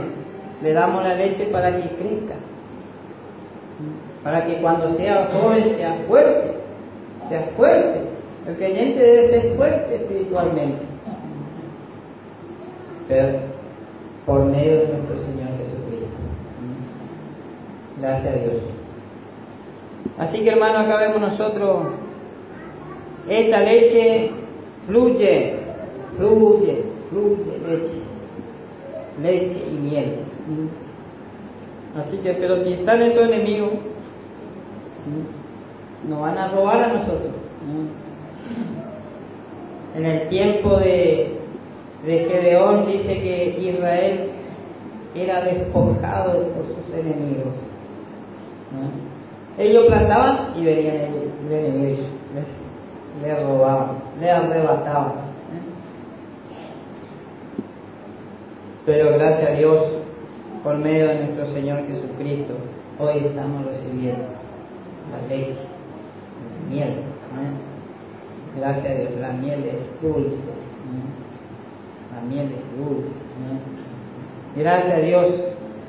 le 0.64 0.72
damos 0.72 1.04
la 1.04 1.16
leche 1.16 1.46
para 1.48 1.76
que 1.76 1.90
crezca. 1.90 2.36
Para 4.24 4.46
que 4.46 4.62
cuando 4.62 4.90
sea 4.92 5.30
joven 5.34 5.76
sea 5.76 5.96
fuerte. 6.08 6.54
Sea 7.28 7.50
fuerte. 7.58 8.02
El 8.48 8.56
creyente 8.56 9.02
debe 9.02 9.28
ser 9.28 9.56
fuerte 9.58 9.96
espiritualmente. 9.96 10.86
Pero 13.10 13.40
por 14.26 14.46
medio 14.46 14.80
de 14.80 14.88
nuestro 14.88 15.18
Señor 15.18 15.50
Jesucristo. 15.58 16.08
Gracias 18.00 18.34
a 18.34 18.38
Dios. 18.38 18.77
Así 20.18 20.40
que 20.40 20.50
hermano, 20.50 20.80
acá 20.80 20.98
vemos 20.98 21.22
nosotros, 21.22 21.88
esta 23.30 23.60
leche 23.62 24.32
fluye, 24.88 25.56
fluye, 26.16 26.84
fluye 27.10 27.58
leche, 27.68 28.02
leche 29.22 29.64
y 29.70 29.76
miel. 29.76 30.16
Así 31.96 32.18
que, 32.18 32.34
pero 32.34 32.58
si 32.58 32.74
están 32.74 33.02
esos 33.02 33.24
enemigos, 33.24 33.72
nos 36.08 36.22
van 36.22 36.38
a 36.38 36.48
robar 36.48 36.84
a 36.84 36.94
nosotros. 36.94 37.32
En 39.96 40.06
el 40.06 40.30
tiempo 40.30 40.78
de, 40.78 41.38
de 42.06 42.20
Gedeón 42.20 42.88
dice 42.88 43.22
que 43.22 43.58
Israel 43.60 44.30
era 45.16 45.42
despojado 45.42 46.44
por 46.50 46.66
sus 46.68 46.94
enemigos. 46.94 47.54
Ellos 49.58 49.86
plantaban 49.88 50.54
y 50.56 50.66
venían 50.66 50.96
el 50.96 51.54
enemigo 51.54 51.98
le 53.22 53.36
robaban, 53.36 53.98
le 54.20 54.30
arrebataban. 54.30 55.28
Pero 58.86 59.10
gracias 59.18 59.50
a 59.50 59.54
Dios, 59.54 59.82
por 60.64 60.78
medio 60.78 61.08
de 61.08 61.20
nuestro 61.26 61.46
Señor 61.48 61.86
Jesucristo, 61.88 62.54
hoy 63.00 63.26
estamos 63.26 63.66
recibiendo 63.66 64.24
la 65.12 65.28
leche, 65.28 65.60
la 65.60 66.70
miel. 66.70 66.90
¿eh? 66.90 68.58
Gracias 68.58 68.86
a 68.86 68.96
Dios, 68.96 69.12
la 69.20 69.34
miel 69.34 69.66
es 69.66 70.02
dulce. 70.02 70.36
¿eh? 70.36 71.06
La 72.16 72.22
miel 72.22 72.52
es 72.54 72.78
dulce. 72.78 73.18
¿eh? 73.18 74.60
Gracias 74.60 74.94
a 74.94 75.00
Dios. 75.00 75.28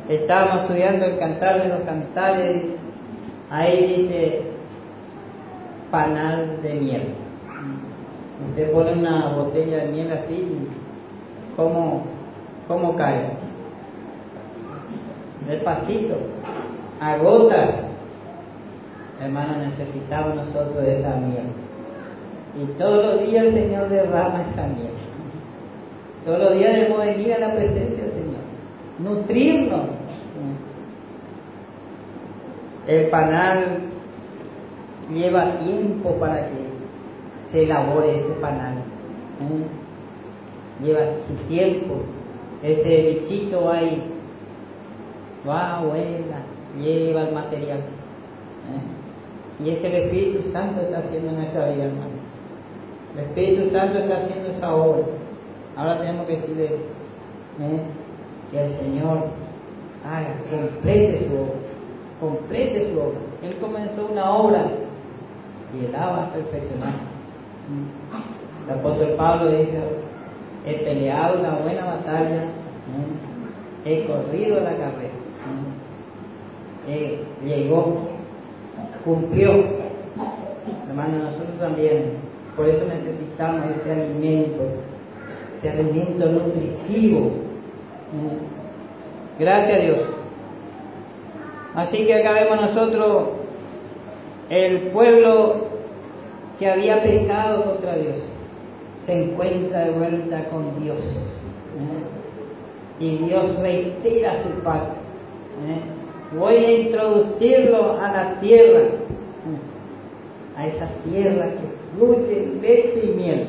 Estábamos 0.09 0.63
estudiando 0.63 1.05
el 1.05 1.19
cantar 1.19 1.63
de 1.63 1.69
los 1.69 1.81
cantares. 1.83 2.63
Ahí 3.51 3.97
dice 3.97 4.43
panal 5.91 6.61
de 6.63 6.75
miel. 6.75 7.03
Usted 8.51 8.73
pone 8.73 8.93
una 8.93 9.35
botella 9.35 9.79
de 9.79 9.93
miel 9.93 10.13
así, 10.13 10.47
¿cómo, 11.57 12.03
cómo 12.69 12.95
cae? 12.95 13.31
Despacito, 15.49 16.17
a 17.01 17.17
gotas. 17.17 17.85
Hermano, 19.21 19.59
necesitamos 19.65 20.37
nosotros 20.37 20.85
esa 20.87 21.17
miel. 21.17 21.47
Y 22.61 22.67
todos 22.79 23.05
los 23.05 23.27
días 23.27 23.47
el 23.47 23.53
Señor 23.53 23.89
derrama 23.89 24.43
esa 24.43 24.67
miel. 24.67 24.93
Todos 26.25 26.39
los 26.41 26.55
días 26.55 26.75
debemos 26.75 26.99
venir 26.99 27.33
a 27.33 27.39
la 27.39 27.55
presencia 27.55 28.05
del 28.05 28.13
Señor, 28.13 28.43
nutrirnos. 28.99 29.98
El 32.89 33.11
panal 33.11 33.81
lleva 35.13 35.59
tiempo 35.59 36.15
para 36.19 36.47
que 36.47 37.51
se 37.51 37.65
elabore 37.65 38.17
ese 38.17 38.33
panal. 38.41 38.79
¿eh? 38.79 40.85
Lleva 40.85 41.01
su 41.27 41.35
tiempo. 41.47 41.97
Ese 42.63 43.21
bichito 43.21 43.71
ahí 43.71 44.03
va, 45.47 45.83
vuela, 45.83 46.43
lleva 46.81 47.29
el 47.29 47.35
material. 47.35 47.79
¿eh? 47.79 49.65
Y 49.65 49.71
ese 49.71 49.89
el 49.89 50.05
Espíritu 50.05 50.51
Santo 50.51 50.81
está 50.81 50.99
haciendo 50.99 51.29
en 51.29 51.37
nuestra 51.37 51.69
vida, 51.69 51.85
hermano. 51.85 52.19
El 53.15 53.25
Espíritu 53.25 53.71
Santo 53.71 53.99
está 53.99 54.17
haciendo 54.17 54.49
esa 54.49 54.75
obra. 54.75 55.05
Ahora 55.77 55.99
tenemos 55.99 56.27
que 56.27 56.37
decirle 56.37 56.67
¿eh? 56.67 57.81
que 58.51 58.63
el 58.63 58.69
Señor 58.71 59.27
haga, 60.05 60.39
complete 60.51 61.19
su 61.19 61.35
obra, 61.35 61.68
complete 62.21 62.91
su 62.91 62.99
obra. 63.01 63.19
Él 63.43 63.57
comenzó 63.61 64.07
una 64.11 64.31
obra 64.31 64.67
y 65.75 65.85
él 65.85 65.93
la 65.93 66.07
va 66.07 66.25
a. 66.25 66.31
El 68.67 68.79
apóstol 68.79 69.15
Pablo 69.17 69.51
dijo, 69.51 69.73
he 70.67 70.75
peleado 70.75 71.41
una 71.41 71.57
buena 71.57 71.85
batalla, 71.85 72.45
he 73.85 74.05
corrido 74.05 74.61
la 74.61 74.71
carrera, 74.71 75.15
he, 76.89 77.19
llegó, 77.45 77.99
cumplió. 79.05 79.53
Hermano, 80.89 81.25
nosotros 81.25 81.59
también, 81.59 82.15
por 82.57 82.69
eso 82.69 82.85
necesitamos 82.87 83.65
ese 83.77 83.93
alimento 83.93 84.65
ese 85.59 85.71
alimento 85.71 86.27
nutritivo. 86.27 87.33
Gracias 89.39 89.79
a 89.79 89.83
Dios. 89.83 89.99
Así 91.79 92.07
que 92.07 92.13
acá 92.13 92.33
vemos 92.33 92.61
nosotros 92.61 93.29
el 94.51 94.89
pueblo 94.89 95.69
que 96.59 96.69
había 96.69 97.01
pecado 97.05 97.67
contra 97.67 97.95
Dios, 97.95 98.19
se 99.07 99.13
encuentra 99.13 99.85
de 99.85 99.93
vuelta 99.93 100.47
con 100.47 100.83
Dios. 100.83 100.99
¿eh? 100.99 103.05
Y 103.05 103.19
Dios 103.19 103.57
reitera 103.61 104.43
su 104.43 104.49
pacto. 104.65 104.95
¿eh? 105.69 106.37
Voy 106.37 106.57
a 106.57 106.81
introducirlo 106.81 108.01
a 108.01 108.11
la 108.11 108.41
tierra, 108.41 108.81
¿eh? 108.81 110.57
a 110.57 110.67
esa 110.67 110.89
tierra 111.09 111.53
que 111.53 111.97
fluye 111.97 112.55
leche 112.61 113.03
y 113.05 113.15
miel. 113.15 113.47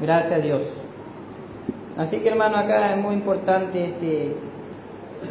Gracias 0.00 0.32
a 0.32 0.38
Dios. 0.38 0.62
Así 1.98 2.20
que 2.20 2.30
hermano, 2.30 2.56
acá 2.56 2.94
es 2.94 3.02
muy 3.02 3.12
importante 3.12 3.84
este, 3.84 4.36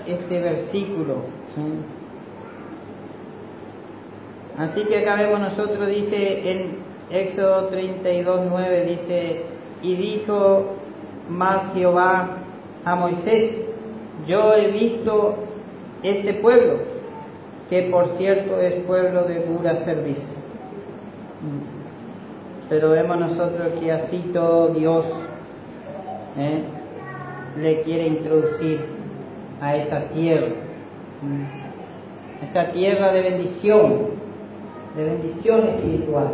este 0.06 0.40
versículo. 0.40 1.16
Así 4.58 4.84
que 4.84 5.00
acá 5.00 5.16
vemos 5.16 5.40
nosotros, 5.40 5.88
dice 5.88 6.52
en 6.52 6.78
Éxodo 7.10 7.68
32, 7.68 8.42
9, 8.50 8.86
dice, 8.86 9.42
y 9.82 9.96
dijo 9.96 10.66
más 11.30 11.74
Jehová 11.74 12.38
a 12.84 12.96
Moisés, 12.96 13.62
yo 14.28 14.54
he 14.54 14.68
visto 14.68 15.36
este 16.04 16.34
pueblo, 16.36 16.80
que 17.70 17.84
por 17.84 18.10
cierto 18.10 18.60
es 18.60 18.76
pueblo 18.86 19.24
de 19.24 19.46
dura 19.46 19.76
servicio 19.76 20.40
pero 22.70 22.92
vemos 22.92 23.20
nosotros 23.20 23.80
que 23.80 23.92
así 23.92 24.30
todo 24.32 24.70
Dios 24.70 25.04
¿eh? 26.38 26.64
le 27.58 27.82
quiere 27.82 28.08
introducir 28.08 28.99
a 29.62 29.76
esa 29.76 30.10
tierra, 30.10 30.48
esa 32.42 32.72
tierra 32.72 33.12
de 33.14 33.22
bendición, 33.22 34.10
de 34.96 35.04
bendición 35.04 35.68
espiritual. 35.68 36.30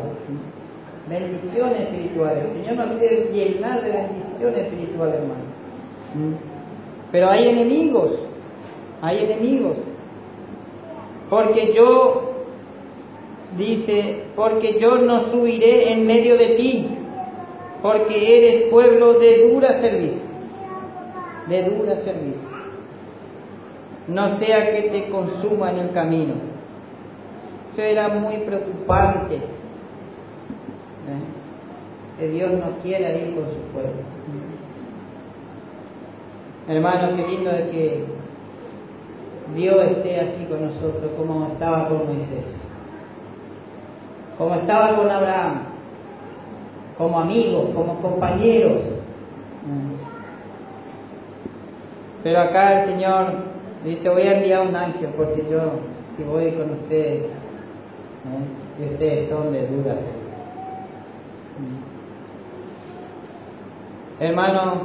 Bendición 1.09 1.69
espiritual. 1.69 2.37
El 2.37 2.47
Señor 2.47 2.75
nos 2.75 2.97
quiere 2.97 3.29
llenar 3.31 3.83
de 3.83 3.91
bendición 3.91 4.55
espiritual, 4.55 5.09
hermano. 5.09 5.55
Pero 7.11 7.29
hay 7.29 7.47
enemigos, 7.47 8.19
hay 9.01 9.25
enemigos. 9.25 9.77
Porque 11.29 11.73
yo 11.73 12.33
dice, 13.57 14.23
porque 14.35 14.79
yo 14.79 14.97
no 14.97 15.29
subiré 15.31 15.91
en 15.93 16.05
medio 16.05 16.37
de 16.37 16.49
ti, 16.55 16.87
porque 17.81 18.37
eres 18.37 18.69
pueblo 18.71 19.19
de 19.19 19.49
dura 19.49 19.73
servicio, 19.73 20.21
de 21.47 21.63
dura 21.63 21.95
servicio. 21.97 22.54
No 24.07 24.37
sea 24.37 24.69
que 24.71 24.89
te 24.89 25.09
consuma 25.09 25.71
en 25.71 25.77
el 25.77 25.91
camino. 25.91 26.35
Eso 27.71 27.81
era 27.81 28.09
muy 28.09 28.37
preocupante. 28.37 29.35
¿eh? 29.35 29.41
Que 32.19 32.27
Dios 32.29 32.51
no 32.51 32.77
quiera 32.81 33.13
ir 33.15 33.35
con 33.35 33.49
su 33.49 33.59
pueblo. 33.73 34.03
Hermano, 36.67 37.15
qué 37.15 37.27
lindo 37.27 37.51
es 37.51 37.69
que 37.69 38.05
Dios 39.55 39.83
esté 39.91 40.19
así 40.19 40.45
con 40.45 40.65
nosotros 40.65 41.11
como 41.17 41.47
estaba 41.47 41.87
con 41.87 42.07
Moisés 42.07 42.65
como 44.37 44.55
estaba 44.55 44.95
con 44.95 45.09
Abraham, 45.09 45.61
como 46.97 47.19
amigos, 47.19 47.69
como 47.73 48.01
compañeros. 48.01 48.81
Pero 52.23 52.39
acá 52.39 52.73
el 52.73 52.79
Señor 52.87 53.25
dice, 53.85 54.09
voy 54.09 54.23
a 54.23 54.37
enviar 54.37 54.67
un 54.67 54.75
ángel 54.75 55.09
porque 55.15 55.43
yo, 55.49 55.59
si 56.15 56.23
voy 56.23 56.51
con 56.51 56.71
ustedes, 56.71 57.23
¿eh? 57.23 58.79
y 58.79 58.83
ustedes 58.93 59.29
son 59.29 59.53
de 59.53 59.67
dudas. 59.67 60.03
Hermano, 64.19 64.81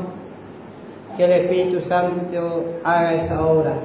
que 1.17 1.25
el 1.25 1.33
Espíritu 1.33 1.81
Santo 1.81 2.65
haga 2.85 3.15
esa 3.15 3.47
obra 3.47 3.77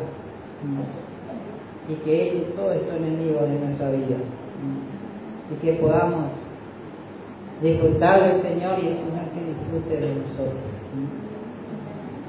y 1.88 1.94
que 2.04 2.30
eche 2.30 2.42
todo 2.56 2.72
esto 2.74 2.96
enemigo 2.96 3.42
de 3.42 3.60
nuestra 3.60 3.92
vida 3.92 4.18
y 5.52 5.56
que 5.64 5.74
podamos 5.74 6.32
disfrutar 7.62 8.24
del 8.24 8.42
Señor 8.42 8.80
y 8.80 8.88
el 8.88 8.96
Señor 8.96 9.26
que 9.34 9.46
disfrute 9.46 9.98
de 9.98 10.16
nosotros. 10.16 10.76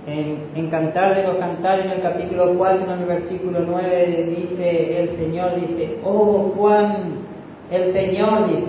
En, 0.06 0.70
Cantar 0.70 1.16
de 1.16 1.24
los 1.24 1.36
Cantares, 1.36 1.86
en 1.86 1.92
el 1.92 2.02
capítulo 2.02 2.54
4, 2.56 2.84
en 2.84 3.00
el 3.00 3.06
versículo 3.06 3.60
9, 3.66 4.34
dice 4.36 5.00
el 5.00 5.08
Señor, 5.10 5.60
dice, 5.60 5.98
oh 6.04 6.52
cuán, 6.56 7.14
el 7.70 7.92
Señor 7.92 8.48
dice, 8.48 8.68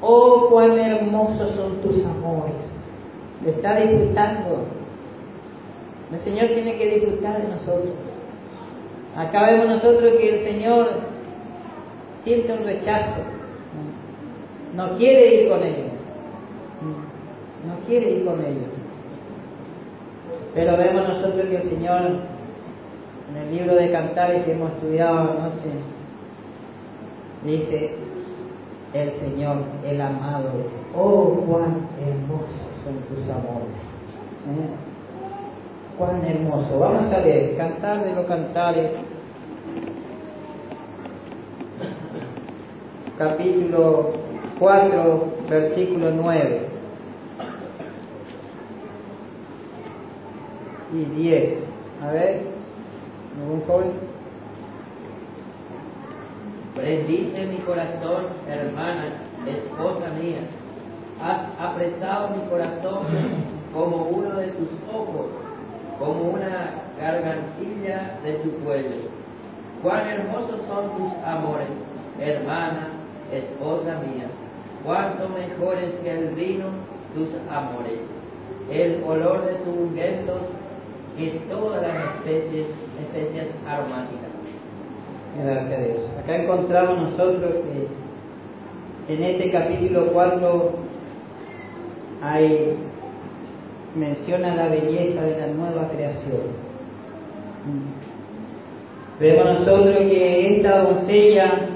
oh 0.00 0.48
cuán 0.50 0.78
hermosos 0.78 1.50
son 1.54 1.76
tus 1.82 2.04
amores. 2.04 2.54
Le 3.44 3.50
está 3.50 3.76
disfrutando. 3.76 4.64
El 6.12 6.18
Señor 6.18 6.48
tiene 6.48 6.76
que 6.76 6.94
disfrutar 6.94 7.40
de 7.40 7.48
nosotros. 7.48 7.94
Acá 9.16 9.50
vemos 9.50 9.68
nosotros 9.68 10.12
que 10.18 10.34
el 10.34 10.40
Señor 10.40 10.88
siente 12.24 12.52
un 12.52 12.64
rechazo 12.64 13.22
no 14.74 14.96
quiere 14.96 15.34
ir 15.34 15.48
con 15.50 15.62
ellos. 15.62 15.92
No 17.66 17.86
quiere 17.86 18.10
ir 18.10 18.24
con 18.24 18.40
ellos. 18.40 18.81
Pero 20.54 20.76
vemos 20.76 21.08
nosotros 21.08 21.46
que 21.48 21.56
el 21.56 21.62
Señor, 21.62 22.00
en 23.30 23.36
el 23.42 23.56
libro 23.56 23.74
de 23.74 23.90
Cantares 23.90 24.44
que 24.44 24.52
hemos 24.52 24.72
estudiado 24.72 25.18
anoche, 25.18 25.70
dice, 27.44 27.94
el 28.92 29.10
Señor, 29.12 29.56
el 29.86 30.00
amado, 30.00 30.50
es, 30.66 30.72
oh, 30.94 31.34
cuán 31.48 31.88
hermosos 31.98 32.72
son 32.84 32.96
tus 33.08 33.28
amores. 33.30 33.76
¿Eh? 34.48 34.68
Cuán 35.96 36.24
hermoso. 36.26 36.78
Vamos 36.78 37.10
a 37.12 37.20
ver, 37.20 37.56
Cantar 37.56 38.04
de 38.04 38.14
los 38.14 38.26
Cantares, 38.26 38.92
capítulo 43.18 44.10
4, 44.58 45.24
versículo 45.48 46.10
9. 46.10 46.72
Y 50.92 51.04
10. 51.04 51.64
A 52.02 52.12
ver, 52.12 52.42
¿algún 53.40 53.62
joven? 53.66 53.92
Prendiste 56.74 57.46
mi 57.46 57.56
corazón, 57.58 58.26
hermana, 58.48 59.12
esposa 59.46 60.08
mía. 60.20 60.40
Has 61.22 61.40
apresado 61.60 62.30
mi 62.30 62.48
corazón 62.48 63.02
como 63.72 64.04
uno 64.04 64.36
de 64.36 64.48
tus 64.48 64.68
ojos, 64.92 65.26
como 65.98 66.30
una 66.30 66.70
gargantilla 66.98 68.18
de 68.24 68.32
tu 68.34 68.50
cuello. 68.64 68.90
Cuán 69.82 70.06
hermosos 70.06 70.62
son 70.66 70.90
tus 70.96 71.12
amores, 71.24 71.68
hermana, 72.20 72.88
esposa 73.32 73.98
mía. 74.00 74.26
Cuánto 74.84 75.28
mejores 75.28 75.94
que 76.02 76.10
el 76.10 76.28
vino 76.34 76.66
tus 77.14 77.28
amores. 77.50 78.00
El 78.70 79.02
olor 79.04 79.44
de 79.44 79.54
tus 79.56 79.76
ungüentos 79.76 80.40
que 81.16 81.40
todas 81.50 81.82
las 81.82 81.96
especies, 82.16 82.66
especias 83.00 83.48
aromáticas. 83.66 84.30
Gracias 85.42 85.72
a 85.72 85.82
Dios. 85.82 86.00
Acá 86.22 86.36
encontramos 86.36 87.10
nosotros 87.10 87.52
que 89.06 89.14
en 89.14 89.22
este 89.22 89.50
capítulo 89.50 90.06
4 90.12 90.70
hay 92.22 92.76
menciona 93.94 94.54
la 94.54 94.68
belleza 94.68 95.22
de 95.22 95.38
la 95.38 95.46
nueva 95.48 95.88
creación. 95.88 96.62
Vemos 99.20 99.60
nosotros 99.60 99.96
que 99.98 100.56
esta 100.56 100.82
doncella 100.82 101.68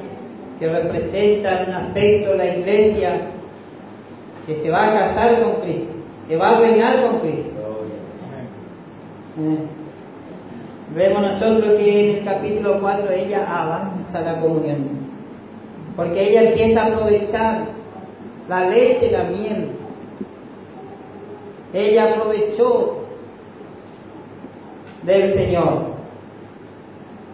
que 0.58 0.68
representa 0.68 1.62
en 1.62 1.68
un 1.68 1.74
aspecto 1.74 2.34
la 2.34 2.56
iglesia 2.56 3.20
que 4.46 4.54
se 4.56 4.70
va 4.70 4.88
a 4.88 5.00
casar 5.00 5.42
con 5.42 5.60
Cristo, 5.62 5.92
que 6.28 6.36
va 6.36 6.50
a 6.50 6.60
reinar 6.60 7.02
con 7.02 7.20
Cristo. 7.20 7.45
Eh, 9.38 9.66
Vemos 10.94 11.20
nosotros 11.20 11.74
que 11.76 12.10
en 12.10 12.16
el 12.18 12.24
capítulo 12.24 12.80
4 12.80 13.10
ella 13.10 13.44
avanza 13.44 14.20
la 14.20 14.40
comunión, 14.40 14.88
porque 15.96 16.30
ella 16.30 16.50
empieza 16.50 16.84
a 16.84 16.86
aprovechar 16.86 17.66
la 18.48 18.68
leche 18.68 19.08
y 19.08 19.10
la 19.10 19.24
miel. 19.24 19.70
Ella 21.74 22.12
aprovechó 22.12 22.98
del 25.02 25.32
Señor. 25.34 25.96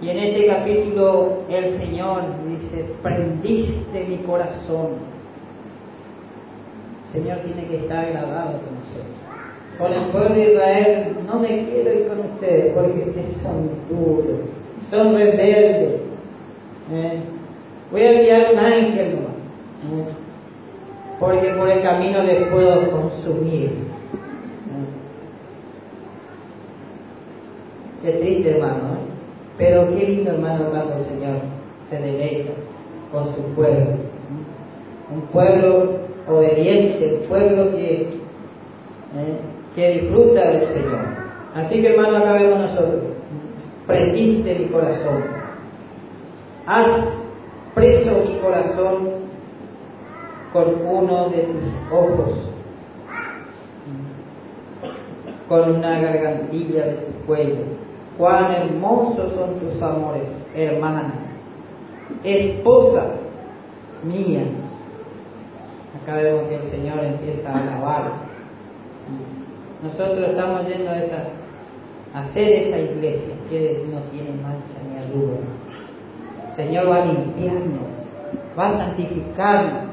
Y 0.00 0.08
en 0.08 0.18
este 0.18 0.46
capítulo 0.46 1.42
el 1.50 1.68
Señor 1.78 2.22
dice, 2.48 2.86
prendiste 3.02 4.04
mi 4.08 4.16
corazón. 4.18 4.94
El 7.04 7.12
Señor 7.12 7.38
tiene 7.40 7.66
que 7.68 7.76
estar 7.76 8.06
agradado 8.06 8.58
con 8.60 8.74
nosotros 8.74 9.31
con 9.82 9.92
el 9.92 10.00
pueblo 10.12 10.34
de 10.36 10.52
Israel, 10.52 11.08
no 11.26 11.40
me 11.40 11.48
quiero 11.48 11.92
ir 11.92 12.06
con 12.06 12.20
ustedes 12.20 12.72
porque 12.72 13.04
ustedes 13.08 13.36
son 13.38 13.68
duros, 13.90 14.38
son 14.88 15.12
rebeldes. 15.12 16.00
¿eh? 16.92 17.20
Voy 17.90 18.00
a 18.00 18.12
enviar 18.12 18.52
un 18.52 18.58
ángel 18.60 19.08
¿eh? 19.08 19.18
porque 21.18 21.48
por 21.48 21.68
el 21.68 21.82
camino 21.82 22.22
les 22.22 22.46
puedo 22.46 22.92
consumir. 22.92 23.70
¿eh? 23.70 23.72
Qué 28.04 28.12
triste, 28.12 28.50
hermano, 28.50 28.98
pero 29.58 29.88
qué 29.88 30.06
lindo, 30.06 30.30
hermano, 30.30 30.66
cuando 30.70 30.94
el 30.94 31.02
Señor 31.06 31.38
se 31.90 31.98
deleita 31.98 32.52
con 33.10 33.34
su 33.34 33.42
pueblo. 33.56 33.96
Un 35.12 35.22
pueblo 35.32 36.02
obediente, 36.28 37.18
un 37.20 37.28
pueblo 37.28 37.72
que 37.72 38.22
que 39.74 40.00
disfruta 40.00 40.48
del 40.48 40.66
Señor. 40.66 41.00
Así 41.54 41.80
que 41.80 41.88
hermano, 41.88 42.18
acá 42.18 42.32
vemos 42.34 42.60
nosotros, 42.60 43.02
prendiste 43.86 44.54
mi 44.58 44.66
corazón, 44.66 45.22
has 46.66 47.22
preso 47.74 48.24
mi 48.26 48.38
corazón 48.38 49.22
con 50.52 50.86
uno 50.86 51.30
de 51.30 51.38
tus 51.38 51.62
ojos, 51.90 52.30
con 55.48 55.76
una 55.76 56.00
gargantilla 56.00 56.86
de 56.86 56.92
tu 56.92 57.26
cuello. 57.26 57.64
Cuán 58.18 58.52
hermosos 58.52 59.32
son 59.32 59.54
tus 59.60 59.80
amores, 59.82 60.28
hermana, 60.54 61.14
esposa 62.22 63.06
mía. 64.04 64.44
Acá 66.02 66.16
vemos 66.16 66.48
que 66.48 66.56
el 66.56 66.62
Señor 66.64 67.02
empieza 67.04 67.50
a 67.50 67.60
alabar 67.60 68.32
nosotros 69.82 70.28
estamos 70.28 70.66
yendo 70.68 70.90
a, 70.90 70.98
esa, 70.98 71.24
a 72.14 72.20
hacer 72.20 72.52
esa 72.52 72.78
iglesia 72.78 73.34
que 73.50 73.84
no 73.90 74.00
tiene 74.10 74.30
mancha 74.42 74.78
ni 74.88 74.98
arruga. 74.98 75.38
El 76.48 76.56
Señor 76.56 76.88
va 76.88 77.02
a 77.02 77.06
limpiarnos, 77.06 77.82
va 78.58 78.66
a 78.66 78.72
santificarnos. 78.72 79.84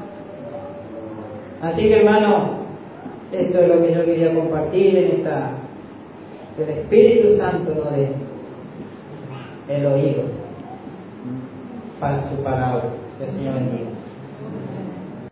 Así 1.62 1.88
que 1.88 2.00
hermano, 2.00 2.60
esto 3.32 3.58
es 3.58 3.68
lo 3.68 3.80
que 3.82 3.94
yo 3.94 4.04
quería 4.04 4.34
compartir 4.34 4.96
en 4.96 5.10
esta, 5.18 5.50
el 6.58 6.68
Espíritu 6.68 7.36
Santo 7.36 7.74
no 7.74 7.90
de 7.90 8.08
el 9.68 9.86
oído 9.86 10.22
para 12.00 12.20
su 12.22 12.36
palabra. 12.42 12.84
Que 13.18 13.24
el 13.24 13.30
Señor 13.30 13.54
bendiga. 13.54 13.89